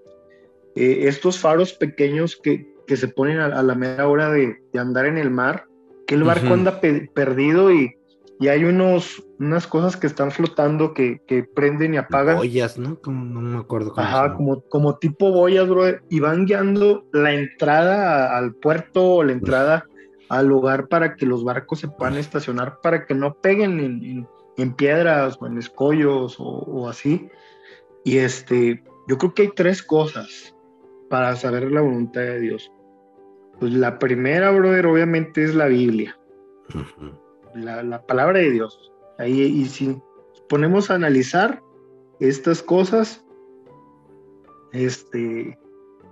eh, 0.75 1.07
estos 1.07 1.37
faros 1.37 1.73
pequeños 1.73 2.35
que, 2.41 2.65
se 2.87 3.07
ponen 3.09 3.39
a, 3.39 3.61
la 3.61 3.75
media 3.75 4.07
hora 4.07 4.31
de, 4.31 4.57
andar 4.75 5.05
en 5.05 5.17
el 5.17 5.29
mar, 5.29 5.65
que 6.07 6.15
el 6.15 6.23
barco 6.23 6.53
anda 6.53 6.81
perdido 7.13 7.71
y 7.71 7.97
y 8.39 8.49
hay 8.49 8.63
unos, 8.65 9.23
unas 9.39 9.65
cosas 9.65 9.97
que 9.97 10.05
están 10.05 10.29
flotando 10.29 10.93
que, 10.93 11.21
que 11.25 11.43
prenden 11.43 11.95
y 11.95 11.97
apagan. 11.97 12.37
Boyas, 12.37 12.77
¿no? 12.77 12.99
Como, 12.99 13.25
no 13.25 13.41
me 13.41 13.57
acuerdo. 13.57 13.91
Cómo 13.93 14.05
Ajá, 14.05 14.35
como, 14.35 14.61
como 14.61 14.97
tipo 14.97 15.31
boyas, 15.31 15.67
bro, 15.67 15.85
y 16.09 16.19
van 16.19 16.45
guiando 16.45 17.05
la 17.13 17.33
entrada 17.33 18.37
al 18.37 18.53
puerto 18.53 19.15
o 19.15 19.23
la 19.23 19.31
entrada 19.31 19.85
al 20.29 20.47
lugar 20.47 20.87
para 20.87 21.15
que 21.15 21.25
los 21.25 21.43
barcos 21.43 21.79
se 21.79 21.87
puedan 21.87 22.17
estacionar, 22.17 22.79
para 22.81 23.05
que 23.05 23.15
no 23.15 23.35
peguen 23.35 23.79
en, 23.79 24.27
en, 24.57 24.73
piedras 24.73 25.37
o 25.39 25.47
en 25.47 25.57
escollos 25.57 26.39
o, 26.39 26.43
o, 26.43 26.89
así. 26.89 27.29
Y 28.03 28.17
este, 28.17 28.83
yo 29.07 29.17
creo 29.17 29.33
que 29.33 29.41
hay 29.43 29.51
tres 29.55 29.81
cosas 29.81 30.55
para 31.09 31.35
saber 31.35 31.71
la 31.71 31.81
voluntad 31.81 32.21
de 32.21 32.39
Dios. 32.39 32.71
Pues 33.59 33.73
la 33.73 33.97
primera, 33.97 34.51
brother, 34.51 34.85
obviamente 34.85 35.43
es 35.43 35.55
la 35.55 35.65
Biblia. 35.65 36.17
La, 37.55 38.01
palabra 38.05 38.39
de 38.39 38.51
Dios. 38.51 38.91
Ahí, 39.17 39.41
y 39.41 39.65
si 39.65 39.99
ponemos 40.47 40.91
a 40.91 40.95
analizar 40.95 41.61
estas 42.19 42.61
cosas, 42.61 43.25
este, 44.73 45.57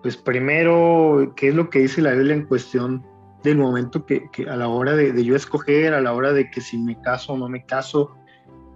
pues 0.02 0.18
primero, 0.18 1.34
¿qué 1.36 1.50
es 1.50 1.56
lo 1.56 1.70
que 1.70 1.80
dice 1.80 2.02
la 2.02 2.14
Biblia 2.14 2.34
en 2.34 2.46
cuestión 2.46 3.06
del 3.44 3.58
momento 3.58 4.06
que, 4.06 4.28
a 4.50 4.56
la 4.56 4.68
hora 4.68 4.96
de, 4.96 5.24
yo 5.24 5.36
escoger, 5.36 5.94
a 5.94 6.02
la 6.02 6.14
hora 6.14 6.34
de 6.34 6.50
que 6.50 6.62
si 6.62 6.78
me 6.80 7.00
caso 7.02 7.34
o 7.34 7.38
no 7.38 7.48
me 7.48 7.64
caso, 7.66 8.16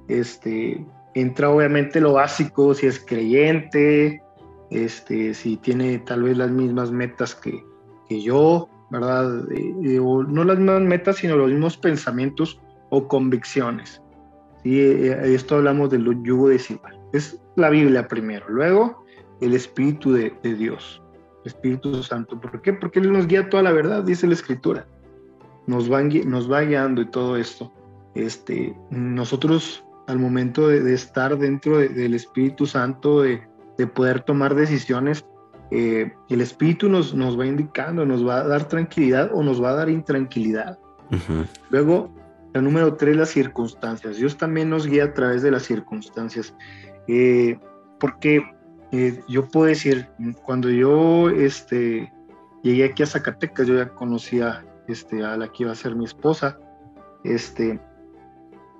este, 0.08 0.86
entra 1.16 1.50
obviamente 1.50 2.00
lo 2.00 2.14
básico, 2.14 2.76
si 2.76 2.86
es 2.86 3.04
creyente, 3.04 4.22
este, 4.70 5.34
si 5.34 5.58
tiene 5.58 5.98
tal 6.00 6.24
vez 6.24 6.38
las 6.38 6.52
mismas 6.52 6.92
metas 6.92 7.34
que, 7.34 7.64
que 8.10 8.22
yo, 8.22 8.68
¿verdad? 8.90 9.30
no 9.30 10.44
las 10.44 10.58
mismas 10.58 10.82
metas, 10.82 11.18
sino 11.18 11.38
los 11.38 11.52
mismos 11.52 11.78
pensamientos 11.78 12.60
o 12.90 13.08
convicciones. 13.08 14.02
¿sí? 14.64 14.80
Eh, 14.82 15.34
esto 15.36 15.56
hablamos 15.56 15.90
del 15.92 16.06
yugo 16.24 16.50
desigual. 16.50 17.00
Es 17.14 17.40
la 17.56 17.70
Biblia 17.70 18.08
primero, 18.08 18.46
luego 18.50 19.06
el 19.42 19.54
Espíritu 19.54 20.12
de, 20.12 20.34
Dios, 20.44 21.02
Espíritu 21.46 22.04
Santo. 22.04 22.40
¿Por 22.40 22.62
qué? 22.62 22.74
Porque 22.74 23.00
Él 23.00 23.12
nos 23.12 23.28
guía 23.28 23.50
toda 23.50 23.64
la 23.64 23.72
verdad, 23.72 24.04
dice 24.04 24.28
la 24.28 24.34
Escritura. 24.34 24.86
Nos 25.68 25.92
va, 25.92 26.02
nos 26.02 26.50
guiando 26.50 27.02
y 27.02 27.06
todo 27.06 27.38
esto. 27.38 27.72
Este, 28.16 28.76
nosotros 28.90 29.84
al 30.08 30.18
momento 30.18 30.68
de, 30.68 30.94
estar 30.94 31.38
dentro 31.38 31.78
del 31.78 32.16
Espíritu 32.16 32.66
Santo, 32.66 33.22
de, 33.22 33.48
poder 33.94 34.22
tomar 34.22 34.56
decisiones, 34.56 35.26
eh, 35.72 36.12
el 36.30 36.42
Espíritu 36.42 36.90
nos, 36.90 37.14
nos 37.14 37.40
va 37.40 37.46
indicando, 37.46 38.06
nos 38.06 38.28
va 38.28 38.40
a 38.40 38.48
dar 38.48 38.68
tranquilidad 38.68 39.30
o 39.34 39.44
nos 39.44 39.62
va 39.62 39.72
a 39.72 39.76
dar 39.76 39.90
intranquilidad. 39.90 40.80
Luego, 41.70 42.12
la 42.54 42.62
número 42.62 42.96
tres, 42.96 43.16
las 43.16 43.30
circunstancias. 43.30 44.18
Dios 44.18 44.38
también 44.38 44.70
nos 44.70 44.88
guía 44.88 45.06
a 45.06 45.14
través 45.14 45.42
de 45.42 45.52
las 45.52 45.64
circunstancias. 45.64 46.54
Eh, 47.08 47.60
porque 48.00 48.44
eh, 48.92 49.22
yo 49.28 49.48
puedo 49.48 49.68
decir, 49.68 50.08
cuando 50.44 50.70
yo 50.70 51.30
este, 51.30 52.12
llegué 52.64 52.86
aquí 52.86 53.04
a 53.04 53.08
Zacatecas, 53.08 53.68
yo 53.68 53.76
ya 53.76 53.90
conocía 53.90 54.66
este, 54.88 55.24
a 55.24 55.38
la 55.38 55.48
que 55.52 55.64
iba 55.64 55.72
a 55.72 55.76
ser 55.76 55.96
mi 55.96 56.06
esposa. 56.06 56.58
Este, 57.24 57.80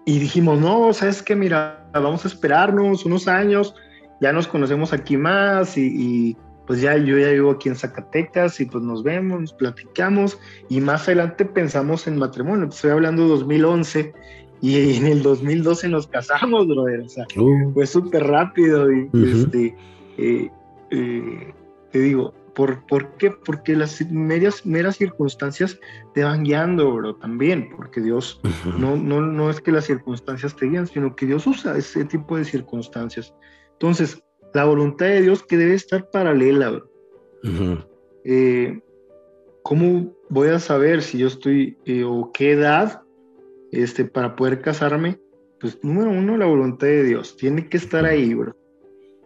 y 0.06 0.18
dijimos, 0.18 0.60
no, 0.60 0.92
sabes 0.94 1.22
que 1.22 1.36
mira, 1.36 1.86
vamos 1.94 2.26
a 2.26 2.28
esperarnos 2.28 3.06
unos 3.06 3.28
años, 3.28 3.76
ya 4.22 4.34
nos 4.34 4.48
conocemos 4.48 4.94
aquí 4.94 5.18
más 5.18 5.78
y 5.78 6.36
pues 6.70 6.82
ya 6.82 6.96
yo 6.98 7.18
ya 7.18 7.30
vivo 7.30 7.50
aquí 7.50 7.68
en 7.68 7.76
Zacatecas 7.76 8.60
y 8.60 8.66
pues 8.68 8.84
nos 8.84 9.02
vemos, 9.02 9.42
nos 9.42 9.54
platicamos 9.54 10.38
y 10.70 10.80
más 10.80 11.08
adelante 11.08 11.44
pensamos 11.44 12.06
en 12.06 12.20
matrimonio. 12.20 12.68
Estoy 12.68 12.92
hablando 12.92 13.24
de 13.24 13.30
2011 13.30 14.14
y 14.62 14.98
en 14.98 15.08
el 15.08 15.24
2012 15.24 15.90
nos 15.90 16.06
casamos, 16.06 16.68
brother. 16.68 17.00
O 17.00 17.10
sea, 17.10 17.26
Uh, 17.38 17.74
fue 17.74 17.88
súper 17.88 18.24
rápido 18.28 18.94
y 18.94 19.10
este, 19.14 19.76
eh, 20.20 20.52
eh, 20.92 21.54
te 21.92 22.00
digo, 22.02 22.36
¿por, 22.54 22.86
¿por 22.86 23.16
qué? 23.16 23.32
Porque 23.32 23.76
las 23.76 24.00
meras, 24.12 24.64
meras 24.64 24.98
circunstancias 24.98 25.80
te 26.14 26.24
van 26.24 26.44
guiando, 26.44 26.94
bro, 26.94 27.16
también, 27.16 27.70
porque 27.76 28.00
Dios 28.00 28.42
no, 28.78 28.96
no, 28.96 29.22
no 29.22 29.50
es 29.50 29.60
que 29.60 29.72
las 29.72 29.86
circunstancias 29.86 30.56
te 30.56 30.68
guían, 30.68 30.86
sino 30.86 31.16
que 31.16 31.26
Dios 31.26 31.48
usa 31.48 31.76
ese 31.76 32.06
tipo 32.06 32.38
de 32.38 32.46
circunstancias. 32.46 33.34
Entonces, 33.72 34.22
la 34.54 34.66
voluntad 34.66 35.06
de 35.06 35.22
Dios 35.22 35.44
que 35.44 35.58
debe 35.58 35.76
estar 35.76 36.10
paralela, 36.10 36.70
bro. 36.70 36.90
Eh, 38.24 38.80
¿Cómo 39.64 40.14
voy 40.30 40.50
a 40.50 40.60
saber 40.60 41.02
si 41.02 41.20
yo 41.20 41.28
estoy 41.28 41.78
eh, 41.86 42.04
o 42.04 42.32
qué 42.34 42.52
edad 42.54 43.02
este, 43.72 44.06
para 44.06 44.36
poder 44.36 44.62
casarme? 44.62 45.20
Pues 45.60 45.78
número 45.84 46.10
uno, 46.10 46.38
la 46.38 46.46
voluntad 46.46 46.88
de 46.88 47.04
Dios. 47.04 47.36
Tiene 47.36 47.68
que 47.68 47.78
estar 47.78 48.06
ahí, 48.06 48.34
bro. 48.34 48.56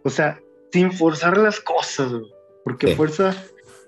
O 0.02 0.10
sea, 0.10 0.40
sin 0.72 0.92
forzar 0.92 1.38
las 1.38 1.60
cosas, 1.60 2.12
bro. 2.12 2.26
Porque 2.64 2.88
Sí. 2.88 2.94
fuerza 2.94 3.34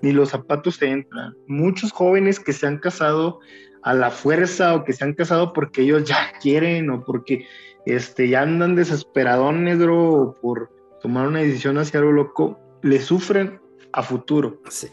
ni 0.01 0.11
los 0.11 0.29
zapatos 0.29 0.79
te 0.79 0.87
entran. 0.89 1.35
Muchos 1.47 1.91
jóvenes 1.91 2.39
que 2.39 2.53
se 2.53 2.67
han 2.67 2.77
casado 2.77 3.39
a 3.83 3.93
la 3.93 4.11
fuerza 4.11 4.75
o 4.75 4.83
que 4.83 4.93
se 4.93 5.03
han 5.03 5.13
casado 5.13 5.53
porque 5.53 5.81
ellos 5.81 6.03
ya 6.05 6.31
quieren 6.41 6.89
o 6.89 7.03
porque 7.03 7.45
este, 7.85 8.29
ya 8.29 8.41
andan 8.41 8.75
desesperadones, 8.75 9.79
bro, 9.79 10.13
o 10.13 10.35
por 10.35 10.69
tomar 11.01 11.27
una 11.27 11.39
decisión 11.39 11.77
hacia 11.77 11.99
algo 11.99 12.11
loco, 12.11 12.59
le 12.81 12.99
sufren 12.99 13.59
a 13.93 14.03
futuro 14.03 14.59
Sí. 14.69 14.87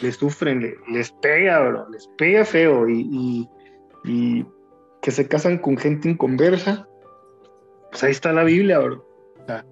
les 0.00 0.16
sufren, 0.16 0.60
le- 0.60 0.76
les 0.88 1.12
pega, 1.12 1.60
bro, 1.60 1.88
les 1.90 2.08
pega 2.18 2.44
feo 2.44 2.88
y, 2.88 3.00
y- 3.10 3.48
y 4.04 4.46
que 5.00 5.10
se 5.10 5.28
casan 5.28 5.58
con 5.58 5.76
gente 5.76 6.08
inconversa, 6.08 6.86
pues 7.90 8.02
ahí 8.04 8.10
está 8.10 8.32
la 8.32 8.44
Biblia, 8.44 8.78
bro. 8.80 9.04
O 9.42 9.46
sea, 9.46 9.64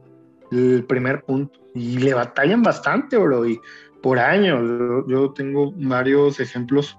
el 0.52 0.84
primer 0.84 1.24
punto. 1.24 1.58
Y 1.74 1.98
le 1.98 2.14
batallan 2.14 2.62
bastante, 2.62 3.16
bro, 3.16 3.46
y 3.46 3.60
por 4.02 4.18
años. 4.18 4.60
Yo, 4.62 5.06
yo 5.06 5.30
tengo 5.32 5.72
varios 5.76 6.38
ejemplos 6.40 6.98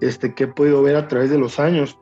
este, 0.00 0.34
que 0.34 0.44
he 0.44 0.48
podido 0.48 0.82
ver 0.82 0.96
a 0.96 1.08
través 1.08 1.30
de 1.30 1.38
los 1.38 1.58
años. 1.60 1.98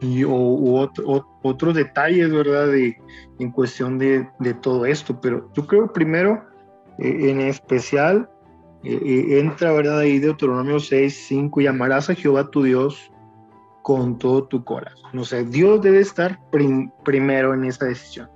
Y, 0.00 0.24
o, 0.24 0.30
u 0.30 0.76
otro- 0.78 1.04
otros 1.42 1.74
detalles, 1.74 2.30
¿verdad? 2.32 2.68
De, 2.68 2.96
en 3.38 3.50
cuestión 3.50 3.98
de, 3.98 4.28
de 4.38 4.54
todo 4.54 4.86
esto. 4.86 5.20
Pero 5.20 5.50
yo 5.54 5.66
creo 5.66 5.92
primero, 5.92 6.44
eh, 6.98 7.30
en 7.30 7.40
especial, 7.40 8.28
eh, 8.84 9.00
eh, 9.04 9.40
entra, 9.40 9.72
¿verdad? 9.72 10.00
Ahí 10.00 10.18
Deuteronomio 10.18 10.80
6, 10.80 11.24
5, 11.28 11.60
y 11.60 11.66
amarás 11.66 12.10
a 12.10 12.14
Jehová 12.14 12.50
tu 12.50 12.62
Dios 12.62 13.10
con 13.82 14.18
todo 14.18 14.44
tu 14.44 14.62
corazón. 14.64 15.18
O 15.18 15.24
sea, 15.24 15.42
Dios 15.42 15.80
debe 15.80 16.00
estar 16.00 16.38
prim- 16.50 16.90
primero 17.04 17.54
en 17.54 17.64
esa 17.64 17.86
decisión. 17.86 18.28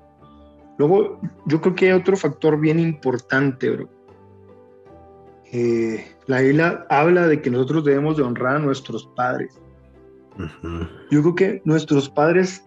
Luego, 0.78 1.20
yo 1.46 1.61
creo 1.61 1.75
que 1.75 1.87
hay 1.87 1.92
otro 1.92 2.16
factor 2.16 2.58
bien 2.58 2.80
importante, 2.80 3.70
bro. 3.70 3.88
Eh, 5.52 6.04
la 6.26 6.40
Biblia 6.40 6.84
habla 6.88 7.28
de 7.28 7.40
que 7.40 7.50
nosotros 7.50 7.84
debemos 7.84 8.16
de 8.16 8.25
honrar 8.25 8.56
a 8.56 8.58
nuestros 8.58 9.06
padres. 9.14 9.61
Ujú. 10.37 10.87
Yo 11.11 11.23
creo 11.23 11.34
que 11.34 11.62
nuestros 11.64 12.08
padres 12.08 12.66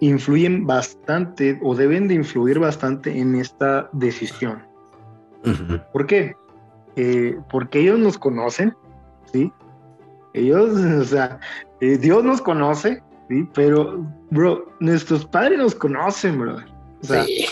influyen 0.00 0.66
bastante 0.66 1.58
o 1.62 1.74
deben 1.74 2.08
de 2.08 2.14
influir 2.14 2.58
bastante 2.58 3.18
en 3.18 3.34
esta 3.36 3.88
decisión. 3.92 4.62
¿Por 5.92 6.06
qué? 6.06 6.34
Eh, 6.96 7.36
porque 7.50 7.80
ellos 7.80 7.98
nos 7.98 8.18
conocen, 8.18 8.74
¿sí? 9.32 9.52
Ellos, 10.34 10.70
o 11.00 11.04
sea, 11.04 11.38
eh, 11.80 11.98
Dios 11.98 12.24
nos 12.24 12.40
conoce, 12.42 13.02
¿sí? 13.28 13.48
Pero, 13.54 14.06
bro, 14.30 14.64
nuestros 14.80 15.24
padres 15.26 15.58
nos 15.58 15.74
conocen, 15.74 16.38
bro. 16.38 16.56
O 17.02 17.04
sea, 17.06 17.24
Sí. 17.24 17.44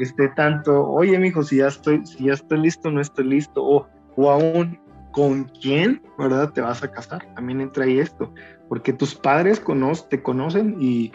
este 0.00 0.28
tanto, 0.30 0.86
oye, 0.88 1.18
mijo, 1.18 1.42
si 1.42 1.56
ya 1.58 1.68
estoy, 1.68 2.04
si 2.04 2.24
ya 2.24 2.34
estoy 2.34 2.58
listo, 2.60 2.90
no 2.90 3.00
estoy 3.00 3.24
listo, 3.26 3.64
o, 3.64 3.86
o 4.16 4.30
aún, 4.30 4.78
¿con 5.12 5.44
quién, 5.62 6.02
verdad, 6.18 6.52
te 6.52 6.60
vas 6.60 6.82
a 6.82 6.90
casar? 6.90 7.24
También 7.34 7.60
entra 7.60 7.84
ahí 7.84 7.98
esto, 8.00 8.32
porque 8.68 8.92
tus 8.92 9.14
padres 9.14 9.60
cono- 9.60 9.92
te 10.10 10.22
conocen 10.22 10.76
y 10.80 11.12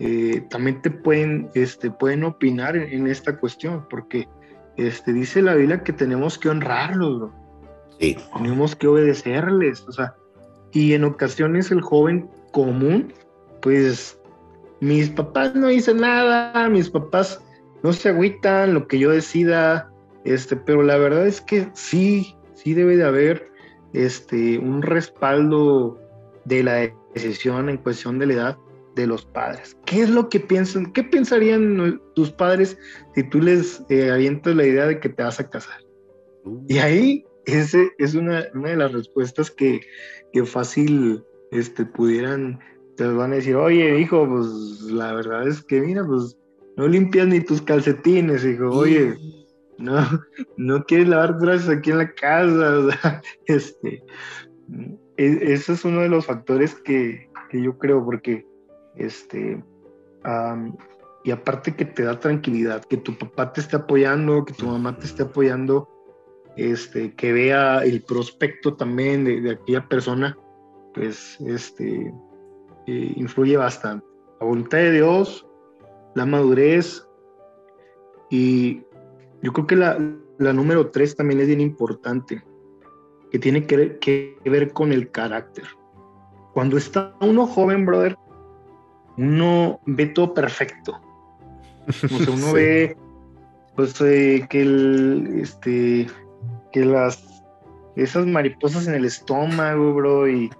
eh, 0.00 0.44
también 0.50 0.82
te 0.82 0.90
pueden, 0.90 1.50
este, 1.54 1.90
pueden 1.90 2.24
opinar 2.24 2.76
en, 2.76 2.92
en 2.92 3.06
esta 3.06 3.38
cuestión, 3.38 3.86
porque 3.88 4.28
este, 4.76 5.12
dice 5.12 5.42
la 5.42 5.54
Biblia 5.54 5.82
que 5.82 5.92
tenemos 5.92 6.38
que 6.38 6.48
honrarlos, 6.48 7.18
bro. 7.18 7.32
Sí. 8.00 8.16
tenemos 8.34 8.74
que 8.74 8.88
obedecerles, 8.88 9.82
o 9.86 9.92
sea, 9.92 10.14
y 10.72 10.94
en 10.94 11.04
ocasiones 11.04 11.70
el 11.70 11.82
joven 11.82 12.28
común, 12.50 13.12
pues 13.60 14.18
mis 14.80 15.10
papás 15.10 15.54
no 15.54 15.68
dicen 15.68 15.98
nada, 15.98 16.68
mis 16.68 16.90
papás 16.90 17.40
no 17.82 17.92
se 17.92 18.08
agüitan, 18.08 18.74
lo 18.74 18.88
que 18.88 18.98
yo 18.98 19.10
decida, 19.10 19.92
este, 20.24 20.56
pero 20.56 20.82
la 20.82 20.96
verdad 20.96 21.26
es 21.26 21.40
que 21.40 21.68
sí, 21.74 22.34
sí 22.54 22.74
debe 22.74 22.96
de 22.96 23.04
haber 23.04 23.50
este, 23.92 24.58
un 24.58 24.82
respaldo 24.82 26.00
de 26.44 26.62
la 26.64 26.90
decisión 27.14 27.68
en 27.68 27.76
cuestión 27.76 28.18
de 28.18 28.26
la 28.26 28.32
edad 28.32 28.58
de 28.94 29.06
los 29.06 29.24
padres. 29.24 29.76
¿Qué 29.86 30.02
es 30.02 30.10
lo 30.10 30.28
que 30.28 30.40
piensan? 30.40 30.92
¿Qué 30.92 31.02
pensarían 31.02 32.00
tus 32.14 32.30
padres 32.30 32.76
si 33.14 33.28
tú 33.28 33.40
les 33.40 33.82
eh, 33.88 34.10
avientas 34.10 34.54
la 34.54 34.66
idea 34.66 34.86
de 34.86 35.00
que 35.00 35.08
te 35.08 35.22
vas 35.22 35.40
a 35.40 35.48
casar? 35.48 35.80
Y 36.68 36.78
ahí 36.78 37.24
ese 37.46 37.90
es 37.98 38.14
una, 38.14 38.46
una 38.54 38.70
de 38.70 38.76
las 38.76 38.92
respuestas 38.92 39.50
que, 39.50 39.80
que 40.32 40.44
fácil 40.44 41.24
este, 41.50 41.84
pudieran, 41.84 42.58
te 42.96 43.06
van 43.06 43.32
a 43.32 43.36
decir, 43.36 43.56
oye, 43.56 43.98
hijo, 44.00 44.28
pues 44.28 44.48
la 44.92 45.12
verdad 45.14 45.46
es 45.46 45.62
que 45.62 45.80
mira, 45.80 46.04
pues 46.06 46.36
no 46.76 46.88
limpias 46.88 47.28
ni 47.28 47.40
tus 47.40 47.62
calcetines, 47.62 48.44
hijo, 48.44 48.68
oye, 48.70 49.16
no, 49.78 50.00
no 50.56 50.84
quieres 50.84 51.08
lavar 51.08 51.38
trastes 51.38 51.68
aquí 51.68 51.90
en 51.90 51.98
la 51.98 52.12
casa, 52.12 52.78
o 52.78 52.90
sea, 52.90 53.22
este, 53.46 54.02
e- 55.16 55.52
eso 55.52 55.72
es 55.72 55.84
uno 55.84 56.00
de 56.00 56.08
los 56.08 56.26
factores 56.26 56.74
que, 56.74 57.28
que 57.50 57.62
yo 57.62 57.76
creo, 57.78 58.04
porque, 58.04 58.46
este, 58.96 59.62
am, 60.24 60.76
y 61.24 61.30
aparte 61.30 61.74
que 61.74 61.84
te 61.84 62.02
da 62.02 62.18
tranquilidad, 62.18 62.84
que 62.84 62.96
tu 62.96 63.16
papá 63.16 63.52
te 63.52 63.60
esté 63.60 63.76
apoyando, 63.76 64.44
que 64.44 64.54
tu 64.54 64.66
mamá 64.66 64.96
te 64.96 65.06
esté 65.06 65.22
apoyando, 65.22 65.88
este, 66.56 67.14
que 67.14 67.32
vea 67.32 67.84
el 67.84 68.02
prospecto 68.02 68.74
también 68.74 69.24
de, 69.24 69.40
de 69.40 69.52
aquella 69.52 69.88
persona, 69.88 70.36
pues, 70.94 71.38
este, 71.40 72.12
eh, 72.86 73.12
influye 73.16 73.56
bastante. 73.56 74.04
La 74.40 74.46
voluntad 74.46 74.78
de 74.78 74.92
Dios, 74.92 75.46
la 76.14 76.26
madurez 76.26 77.06
y 78.30 78.82
yo 79.42 79.52
creo 79.52 79.66
que 79.66 79.76
la, 79.76 79.98
la 80.38 80.52
número 80.52 80.90
tres 80.90 81.14
también 81.14 81.40
es 81.40 81.46
bien 81.46 81.60
importante, 81.60 82.42
que 83.30 83.38
tiene 83.38 83.66
que, 83.66 83.98
que 83.98 84.36
ver 84.44 84.72
con 84.72 84.92
el 84.92 85.10
carácter. 85.10 85.64
Cuando 86.52 86.76
está 86.76 87.14
uno 87.20 87.46
joven, 87.46 87.86
brother, 87.86 88.16
uno 89.16 89.80
ve 89.86 90.06
todo 90.06 90.34
perfecto. 90.34 91.00
O 91.88 91.92
sea, 91.92 92.32
uno 92.32 92.46
Sí. 92.48 92.52
ve 92.54 92.96
pues 93.74 93.98
eh, 94.02 94.46
que 94.50 94.60
el, 94.62 95.38
este, 95.40 96.06
que 96.72 96.84
las, 96.84 97.42
esas 97.96 98.26
mariposas 98.26 98.86
en 98.86 98.94
el 98.94 99.04
estómago, 99.06 99.94
bro, 99.94 100.28
y, 100.28 100.50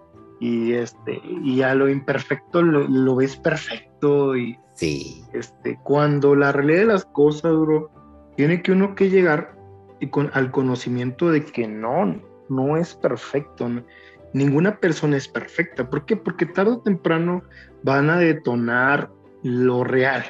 y 0.40 0.72
este, 0.72 1.20
y 1.44 1.60
a 1.62 1.74
lo 1.74 1.88
imperfecto 1.90 2.62
lo, 2.62 2.88
lo 2.88 3.16
ves 3.16 3.36
perfecto 3.36 4.36
y 4.36 4.58
Sí. 4.74 5.22
este, 5.34 5.78
cuando 5.84 6.34
la 6.34 6.50
realidad 6.52 6.78
de 6.80 6.86
las 6.86 7.04
cosas, 7.04 7.52
bro, 7.54 7.90
tiene 8.36 8.62
que 8.62 8.72
uno 8.72 8.94
que 8.94 9.10
llegar 9.10 9.54
y 10.00 10.08
con, 10.08 10.30
al 10.32 10.50
conocimiento 10.50 11.30
de 11.30 11.44
que 11.44 11.68
no, 11.68 12.18
no 12.48 12.76
es 12.78 12.94
perfecto. 12.94 13.68
no- 13.68 13.84
Ninguna 14.32 14.78
persona 14.80 15.18
es 15.18 15.28
perfecta. 15.28 15.88
¿Por 15.90 16.06
qué? 16.06 16.16
Porque 16.16 16.46
tarde 16.46 16.72
o 16.72 16.80
temprano 16.80 17.42
van 17.82 18.10
a 18.10 18.18
detonar 18.18 19.10
lo 19.42 19.84
real. 19.84 20.24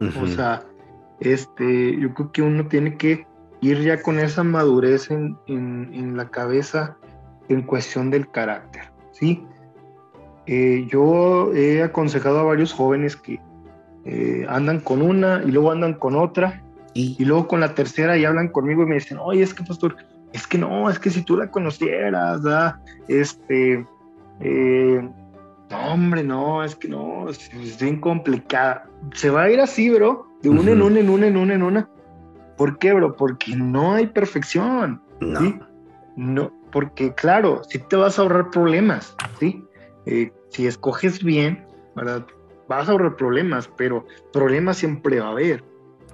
O 0.00 0.04
Ujú. 0.06 0.26
sea, 0.26 0.64
este, 1.20 1.98
yo 1.98 2.12
creo 2.14 2.32
que 2.32 2.42
uno 2.42 2.66
tiene 2.68 2.96
que 2.96 3.26
ir 3.60 3.80
ya 3.82 4.02
con 4.02 4.18
esa 4.18 4.44
madurez 4.44 5.10
en, 5.10 5.36
en- 5.46 5.90
en 5.94 6.16
la 6.16 6.28
cabeza 6.28 6.96
en 7.48 7.62
cuestión 7.62 8.10
del 8.10 8.30
carácter, 8.30 8.82
¿sí? 9.12 9.46
Eh, 10.46 10.86
yo 10.90 11.52
he 11.54 11.82
aconsejado 11.82 12.40
a 12.40 12.44
varios 12.44 12.72
jóvenes 12.72 13.16
que 13.16 13.40
eh, 14.04 14.46
andan 14.48 14.80
con 14.80 15.02
una 15.02 15.42
y 15.44 15.50
luego 15.50 15.72
andan 15.72 15.94
con 15.94 16.14
otra 16.16 16.62
y 16.94 17.16
Y, 17.18 17.24
luego 17.24 17.48
con 17.48 17.60
la 17.60 17.74
tercera 17.74 18.16
y 18.16 18.24
hablan 18.24 18.48
conmigo 18.48 18.82
y 18.82 18.86
me 18.86 18.94
dicen, 18.94 19.18
oye, 19.20 19.42
es 19.42 19.52
que 19.52 19.64
pastor, 19.64 19.96
es 20.32 20.46
que 20.46 20.56
no, 20.58 20.88
es 20.88 20.98
que 20.98 21.10
si 21.10 21.22
tú 21.22 21.36
la 21.36 21.50
conocieras, 21.50 22.42
¿verdad? 22.42 22.76
este, 23.08 23.84
eh, 24.40 25.08
no, 25.70 25.92
hombre, 25.92 26.22
no, 26.22 26.62
es 26.62 26.76
que 26.76 26.88
no, 26.88 27.28
es, 27.28 27.50
bien 27.80 28.00
complicada. 28.00 28.88
Se 29.14 29.30
va 29.30 29.42
a 29.42 29.50
ir 29.50 29.60
así, 29.60 29.90
bro, 29.90 30.26
de 30.42 30.50
una 30.50 30.70
en 30.70 30.82
una, 30.82 31.00
en 31.00 31.10
una, 31.10 31.26
en 31.26 31.36
una, 31.36 31.54
en 31.54 31.62
una. 31.62 31.90
¿Por 32.56 32.78
qué, 32.78 32.92
bro? 32.92 33.16
Porque 33.16 33.56
no 33.56 33.94
hay 33.94 34.06
perfección, 34.06 35.02
no. 35.20 35.40
¿sí? 35.40 35.58
No, 36.16 36.52
porque 36.72 37.14
claro, 37.14 37.62
sí 37.68 37.78
te 37.78 37.96
vas 37.96 38.18
a 38.18 38.22
ahorrar 38.22 38.50
problemas, 38.50 39.14
¿sí? 39.38 39.62
Eh, 40.06 40.32
si 40.50 40.66
escoges 40.66 41.22
bien, 41.22 41.66
¿verdad? 41.94 42.24
vas 42.68 42.88
a 42.88 42.92
ahorrar 42.92 43.16
problemas, 43.16 43.70
pero 43.76 44.06
problemas 44.32 44.78
siempre 44.78 45.20
va 45.20 45.28
a 45.28 45.30
haber. 45.30 45.64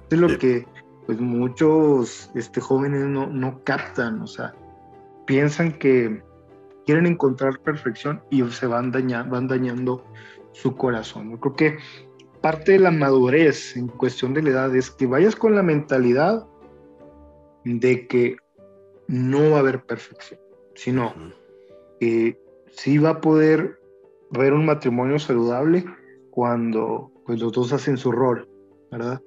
Es 0.09 0.19
lo 0.19 0.37
que 0.37 0.65
pues 1.05 1.19
muchos 1.19 2.31
este, 2.35 2.61
jóvenes 2.61 3.01
no, 3.01 3.27
no 3.27 3.59
captan, 3.63 4.21
o 4.21 4.27
sea, 4.27 4.53
piensan 5.25 5.73
que 5.73 6.23
quieren 6.85 7.05
encontrar 7.05 7.59
perfección 7.59 8.21
y 8.29 8.43
se 8.43 8.67
van, 8.67 8.91
dañando, 8.91 9.31
van 9.31 9.47
dañando 9.47 10.03
su 10.51 10.75
corazón. 10.75 11.31
Yo 11.31 11.39
creo 11.39 11.55
que 11.55 11.77
parte 12.41 12.73
de 12.73 12.79
la 12.79 12.91
madurez 12.91 13.75
en 13.77 13.87
cuestión 13.87 14.33
de 14.33 14.43
la 14.43 14.49
edad 14.49 14.75
es 14.75 14.91
que 14.91 15.07
vayas 15.07 15.35
con 15.35 15.55
la 15.55 15.63
mentalidad 15.63 16.45
de 17.63 18.07
que 18.07 18.37
no 19.07 19.51
va 19.51 19.57
a 19.57 19.59
haber 19.59 19.83
perfección, 19.83 20.39
sino 20.75 21.13
que 21.99 22.37
sí 22.71 22.97
va 22.97 23.09
a 23.11 23.21
poder 23.21 23.79
haber 24.35 24.53
un 24.53 24.65
matrimonio 24.65 25.19
saludable 25.19 25.85
cuando 26.31 27.11
pues, 27.25 27.39
los 27.39 27.53
dos 27.53 27.71
hacen 27.73 27.97
su 27.97 28.11
rol, 28.11 28.49
¿verdad? 28.91 29.21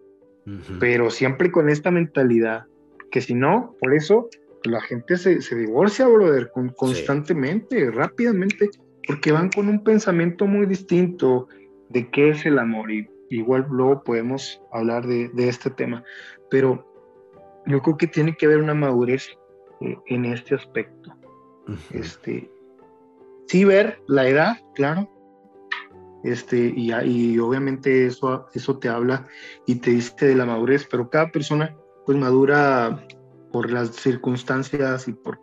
Pero 0.79 1.11
siempre 1.11 1.51
con 1.51 1.69
esta 1.69 1.91
mentalidad, 1.91 2.67
que 3.11 3.21
si 3.21 3.35
no, 3.35 3.75
por 3.81 3.95
eso 3.95 4.29
la 4.67 4.81
gente 4.81 5.17
se, 5.17 5.39
divorcia, 5.55 6.07
brother, 6.07 6.51
constantemente, 6.77 7.91
rápidamente, 7.91 8.71
porque 9.07 9.33
van 9.33 9.51
con 9.51 9.69
un 9.69 9.83
pensamiento 9.83 10.47
muy 10.47 10.67
distinto 10.67 11.49
de 11.89 12.11
qué 12.11 12.31
es 12.31 12.47
el 12.47 12.59
amor. 12.59 12.91
Y 12.91 13.09
igual 13.31 13.67
luego 13.71 14.03
podemos 14.03 14.61
hablar 14.73 15.07
de, 15.07 15.31
este 15.37 15.71
tema. 15.71 16.05
Pero 16.51 16.87
yo 17.67 17.83
creo 17.83 17.97
que 17.97 18.07
tiene 18.07 18.37
que 18.37 18.47
haber 18.47 18.59
una 18.59 18.75
madurez 18.75 19.29
eh, 19.81 19.97
en 20.07 20.25
este 20.25 20.55
aspecto. 20.55 21.13
Este, 21.93 22.51
sí 23.47 23.65
ver 23.65 24.01
la 24.07 24.29
edad, 24.29 24.57
claro. 24.75 25.11
Este, 26.23 26.73
y, 26.75 26.93
y 26.93 27.39
obviamente 27.39 28.07
eso, 28.07 28.47
eso 28.55 28.79
te 28.79 28.89
habla 28.89 29.27
y 29.67 29.77
te 29.77 29.91
dice 29.91 30.27
de 30.27 30.35
la 30.35 30.47
madurez, 30.47 30.87
pero 30.91 31.09
cada 31.09 31.31
persona 31.31 31.77
pues 32.07 32.17
madura 32.17 33.05
por 33.57 33.71
las 33.71 33.89
circunstancias 33.93 35.09
y 35.09 35.15
por 35.15 35.41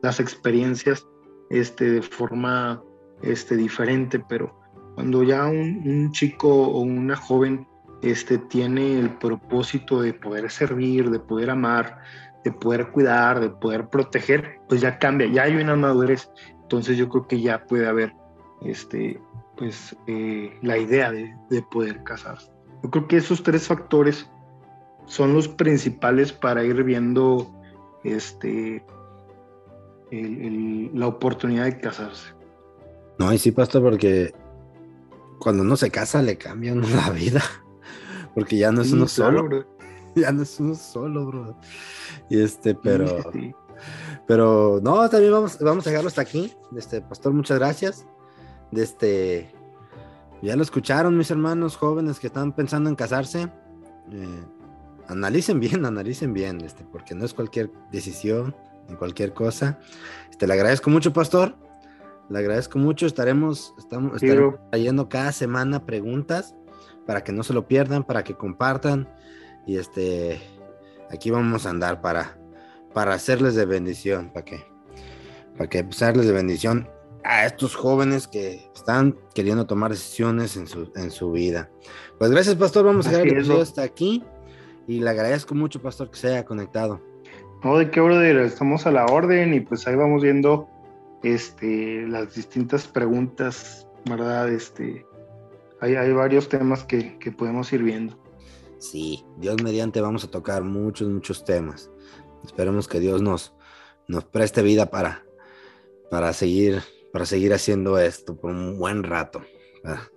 las 0.00 0.20
experiencias 0.20 1.04
este, 1.50 1.90
de 1.90 2.02
forma 2.02 2.80
este, 3.20 3.56
diferente, 3.56 4.22
pero 4.28 4.56
cuando 4.94 5.24
ya 5.24 5.44
un, 5.46 6.12
chico 6.12 6.48
o 6.48 6.82
una 6.82 7.16
joven 7.16 7.66
este, 8.00 8.38
tiene 8.38 9.00
el 9.00 9.10
propósito 9.18 10.00
de 10.00 10.14
poder 10.14 10.52
servir, 10.52 11.10
de 11.10 11.18
poder 11.18 11.50
amar, 11.50 11.98
de 12.44 12.52
poder 12.52 12.92
cuidar, 12.92 13.40
de 13.40 13.50
poder 13.50 13.88
proteger, 13.88 14.60
pues 14.68 14.80
ya 14.80 14.96
cambia, 14.96 15.26
ya 15.26 15.42
hay 15.42 15.56
una 15.56 15.74
madurez. 15.74 16.30
Entonces 16.62 16.96
yo 16.96 17.08
creo 17.08 17.26
que 17.26 17.40
ya 17.40 17.66
puede 17.66 17.88
haber 17.88 18.14
este, 18.62 19.20
pues, 19.56 19.96
eh, 20.06 20.56
la 20.62 20.78
idea 20.78 21.10
de, 21.10 21.34
de 21.50 21.60
poder 21.62 22.04
casarse. 22.04 22.52
Yo 22.84 22.90
creo 22.90 23.08
que 23.08 23.16
esos 23.16 23.42
tres 23.42 23.66
factores 23.66 24.30
son 25.08 25.34
los 25.34 25.48
principales 25.48 26.32
para 26.32 26.62
ir 26.62 26.84
viendo 26.84 27.50
este, 28.04 28.84
la 30.10 31.06
oportunidad 31.06 31.64
de 31.64 31.80
casarse. 31.80 32.32
No, 33.18 33.32
y 33.32 33.38
sí, 33.38 33.50
pastor, 33.50 33.82
porque 33.82 34.32
cuando 35.40 35.62
uno 35.62 35.76
se 35.76 35.90
casa 35.90 36.22
le 36.22 36.36
cambia 36.38 36.72
uno 36.72 36.86
la 36.94 37.10
vida. 37.10 37.42
Porque 38.34 38.56
ya 38.56 38.70
no 38.70 38.82
es 38.82 38.92
uno 38.92 39.08
solo. 39.08 39.66
Ya 40.14 40.32
no 40.32 40.42
es 40.42 40.58
uno 40.58 40.74
solo, 40.74 41.26
bro. 41.26 41.56
Y 42.28 42.40
este, 42.40 42.74
pero. 42.74 43.30
Pero 44.26 44.80
no, 44.82 45.08
también 45.08 45.32
vamos, 45.32 45.58
vamos 45.60 45.86
a 45.86 45.90
dejarlo 45.90 46.08
hasta 46.08 46.22
aquí. 46.22 46.52
Este, 46.76 47.00
pastor, 47.02 47.32
muchas 47.32 47.58
gracias. 47.58 48.04
De 48.72 48.82
este. 48.82 49.52
Ya 50.42 50.56
lo 50.56 50.62
escucharon, 50.62 51.16
mis 51.16 51.30
hermanos 51.30 51.76
jóvenes 51.76 52.18
que 52.18 52.26
están 52.26 52.52
pensando 52.52 52.88
en 52.90 52.96
casarse. 52.96 53.48
Eh, 54.10 54.44
analicen 55.08 55.58
bien, 55.60 55.84
analicen 55.84 56.32
bien, 56.32 56.60
este, 56.60 56.84
porque 56.84 57.14
no 57.14 57.24
es 57.24 57.34
cualquier 57.34 57.70
decisión, 57.90 58.54
ni 58.88 58.94
cualquier 58.96 59.34
cosa. 59.34 59.78
Este, 60.30 60.46
le 60.46 60.54
agradezco 60.54 60.90
mucho, 60.90 61.12
pastor. 61.12 61.56
Le 62.28 62.38
agradezco 62.38 62.78
mucho. 62.78 63.06
Estaremos, 63.06 63.74
estamos, 63.78 64.20
trayendo 64.70 65.08
cada 65.08 65.32
semana 65.32 65.84
preguntas 65.84 66.54
para 67.06 67.24
que 67.24 67.32
no 67.32 67.42
se 67.42 67.54
lo 67.54 67.66
pierdan, 67.66 68.04
para 68.04 68.22
que 68.22 68.34
compartan. 68.34 69.08
Y 69.66 69.76
este, 69.76 70.40
aquí 71.10 71.30
vamos 71.30 71.66
a 71.66 71.70
andar 71.70 72.00
para, 72.00 72.38
para 72.92 73.14
hacerles 73.14 73.54
de 73.54 73.64
bendición, 73.64 74.30
para 74.32 74.44
que, 74.44 74.64
para 75.56 75.68
que 75.68 75.78
hacerles 75.80 76.26
de 76.26 76.32
bendición 76.32 76.88
a 77.24 77.46
estos 77.46 77.74
jóvenes 77.74 78.26
que 78.28 78.70
están 78.74 79.18
queriendo 79.34 79.66
tomar 79.66 79.90
decisiones 79.90 80.56
en 80.56 80.66
su, 80.66 80.90
en 80.96 81.10
su 81.10 81.30
vida. 81.30 81.70
Pues 82.18 82.30
gracias, 82.30 82.56
pastor. 82.56 82.84
Vamos 82.84 83.06
a 83.06 83.10
dejar 83.10 83.26
el 83.26 83.32
episodio 83.34 83.62
hasta 83.62 83.82
aquí. 83.82 84.22
Y 84.88 85.00
le 85.00 85.10
agradezco 85.10 85.54
mucho, 85.54 85.82
pastor, 85.82 86.10
que 86.10 86.16
se 86.16 86.28
haya 86.28 86.46
conectado. 86.46 87.00
No, 87.62 87.76
de 87.76 87.90
qué, 87.90 88.00
brother, 88.00 88.38
estamos 88.38 88.86
a 88.86 88.90
la 88.90 89.04
orden 89.04 89.52
y 89.52 89.60
pues 89.60 89.86
ahí 89.86 89.94
vamos 89.94 90.22
viendo 90.22 90.66
este, 91.22 92.06
las 92.08 92.34
distintas 92.34 92.88
preguntas, 92.88 93.86
¿verdad? 94.08 94.48
Este, 94.48 95.04
hay, 95.80 95.94
hay 95.94 96.12
varios 96.12 96.48
temas 96.48 96.84
que, 96.84 97.18
que 97.18 97.30
podemos 97.30 97.70
ir 97.72 97.82
viendo. 97.82 98.18
Sí, 98.78 99.24
Dios 99.36 99.62
mediante 99.62 100.00
vamos 100.00 100.24
a 100.24 100.30
tocar 100.30 100.62
muchos, 100.62 101.08
muchos 101.08 101.44
temas. 101.44 101.90
Esperemos 102.42 102.88
que 102.88 102.98
Dios 102.98 103.20
nos, 103.20 103.54
nos 104.06 104.24
preste 104.24 104.62
vida 104.62 104.86
para, 104.86 105.22
para, 106.10 106.32
seguir, 106.32 106.80
para 107.12 107.26
seguir 107.26 107.52
haciendo 107.52 107.98
esto 107.98 108.36
por 108.36 108.52
un 108.52 108.78
buen 108.78 109.02
rato. 109.02 109.42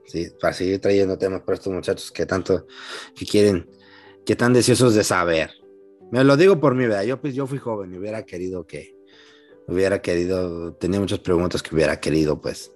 Sí, 0.06 0.28
para 0.40 0.54
seguir 0.54 0.80
trayendo 0.80 1.18
temas 1.18 1.42
para 1.42 1.56
estos 1.56 1.74
muchachos 1.74 2.12
que 2.12 2.26
tanto 2.26 2.68
que 3.16 3.26
quieren 3.26 3.70
qué 4.26 4.36
tan 4.36 4.54
deseosos 4.54 4.96
de 4.96 5.04
saber. 5.04 5.52
Me 6.12 6.24
lo 6.24 6.38
digo 6.38 6.60
por 6.60 6.76
mi 6.76 6.86
vida. 6.86 7.04
Yo, 7.04 7.22
pues, 7.22 7.34
yo 7.34 7.48
fui 7.48 7.58
joven 7.58 7.94
y 7.94 7.98
hubiera 7.98 8.24
querido 8.24 8.68
que, 8.68 8.96
hubiera 9.68 10.02
querido, 10.02 10.74
tenía 10.74 11.00
muchas 11.00 11.20
preguntas 11.20 11.64
que 11.64 11.74
hubiera 11.74 12.00
querido, 12.00 12.42
pues, 12.42 12.74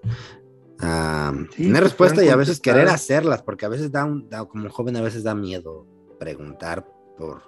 tener 0.78 1.84
respuesta 1.84 2.24
y 2.24 2.30
a 2.30 2.36
veces 2.36 2.60
querer 2.60 2.88
hacerlas, 2.88 3.42
porque 3.42 3.66
a 3.66 3.70
veces 3.70 3.92
da, 3.92 4.06
un, 4.06 4.30
como 4.50 4.70
joven, 4.70 4.96
a 4.98 5.02
veces 5.02 5.24
da 5.24 5.36
miedo 5.36 5.88
preguntar 6.20 6.88
por 7.18 7.44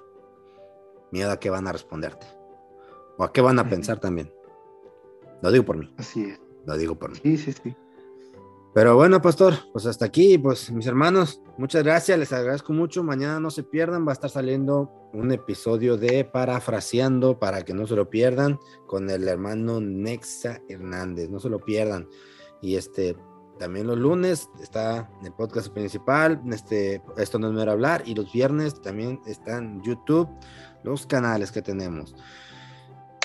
miedo 1.12 1.32
a 1.32 1.40
qué 1.40 1.50
van 1.50 1.68
a 1.68 1.72
responderte 1.72 2.26
o 3.18 3.24
a 3.24 3.32
qué 3.32 3.42
van 3.42 3.60
a 3.60 3.70
pensar 3.70 4.00
también. 4.00 4.32
Lo 5.42 5.52
digo 5.52 5.66
por 5.66 5.78
mí. 5.78 5.94
Así 5.98 6.24
es. 6.26 6.40
Lo 6.66 6.78
digo 6.78 6.96
por 6.96 7.12
mí. 7.12 7.20
Sí, 7.24 7.38
sí, 7.38 7.54
sí. 7.54 7.76
Pero 8.78 8.96
bueno, 8.96 9.20
pastor, 9.24 9.56
pues 9.74 9.88
hasta 9.88 10.06
aquí, 10.06 10.38
pues 10.38 10.72
mis 10.72 10.86
hermanos, 10.86 11.42
muchas 11.58 11.82
gracias, 11.84 12.20
les 12.20 12.32
agradezco 12.32 12.74
mucho. 12.74 13.02
Mañana 13.02 13.40
no 13.40 13.50
se 13.50 13.63
pierdan, 13.63 14.06
va 14.06 14.12
a 14.12 14.13
estar 14.13 14.30
saliendo 14.30 15.10
un 15.13 15.32
episodio 15.32 15.98
de 15.98 16.24
Parafraseando 16.24 17.40
para 17.40 17.63
que 17.63 17.74
no 17.74 17.88
se 17.88 17.96
lo 17.96 18.08
pierdan 18.08 18.60
con 18.86 19.10
el 19.10 19.28
hermano 19.28 19.82
Nexa 19.82 20.62
Hernández, 20.70 21.28
no 21.28 21.40
se 21.40 21.50
lo 21.50 21.58
pierdan. 21.58 22.08
Y 22.62 22.76
este, 22.76 23.18
también 23.58 23.88
los 23.88 23.98
lunes 23.98 24.48
está 24.62 25.10
el 25.24 25.34
podcast 25.34 25.70
principal, 25.70 26.40
este, 26.52 27.02
esto 27.18 27.40
no 27.40 27.48
es 27.48 27.54
mero 27.54 27.72
hablar, 27.72 28.04
y 28.06 28.13
los 28.13 28.32
viernes 28.32 28.80
también 28.80 29.20
están 29.26 29.82
YouTube 29.82 30.30
los 30.84 31.08
canales 31.08 31.52
que 31.52 31.63
tenemos. 31.63 32.16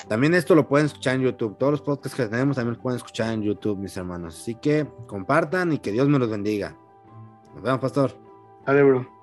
También 0.07 0.33
esto 0.33 0.55
lo 0.55 0.67
pueden 0.67 0.87
escuchar 0.87 1.15
en 1.15 1.21
YouTube. 1.21 1.57
Todos 1.57 1.71
los 1.71 1.81
podcasts 1.81 2.15
que 2.15 2.27
tenemos 2.27 2.55
también 2.55 2.73
los 2.73 2.81
pueden 2.81 2.97
escuchar 2.97 3.33
en 3.33 3.41
YouTube, 3.41 3.77
mis 3.77 3.95
hermanos. 3.95 4.39
Así 4.39 4.55
que 4.55 4.87
compartan 5.07 5.73
y 5.73 5.79
que 5.79 5.91
Dios 5.91 6.07
me 6.09 6.19
los 6.19 6.29
bendiga. 6.29 6.75
Nos 7.53 7.63
vemos, 7.63 7.79
pastor. 7.79 8.11
Dale, 8.65 8.83
bro. 8.83 9.13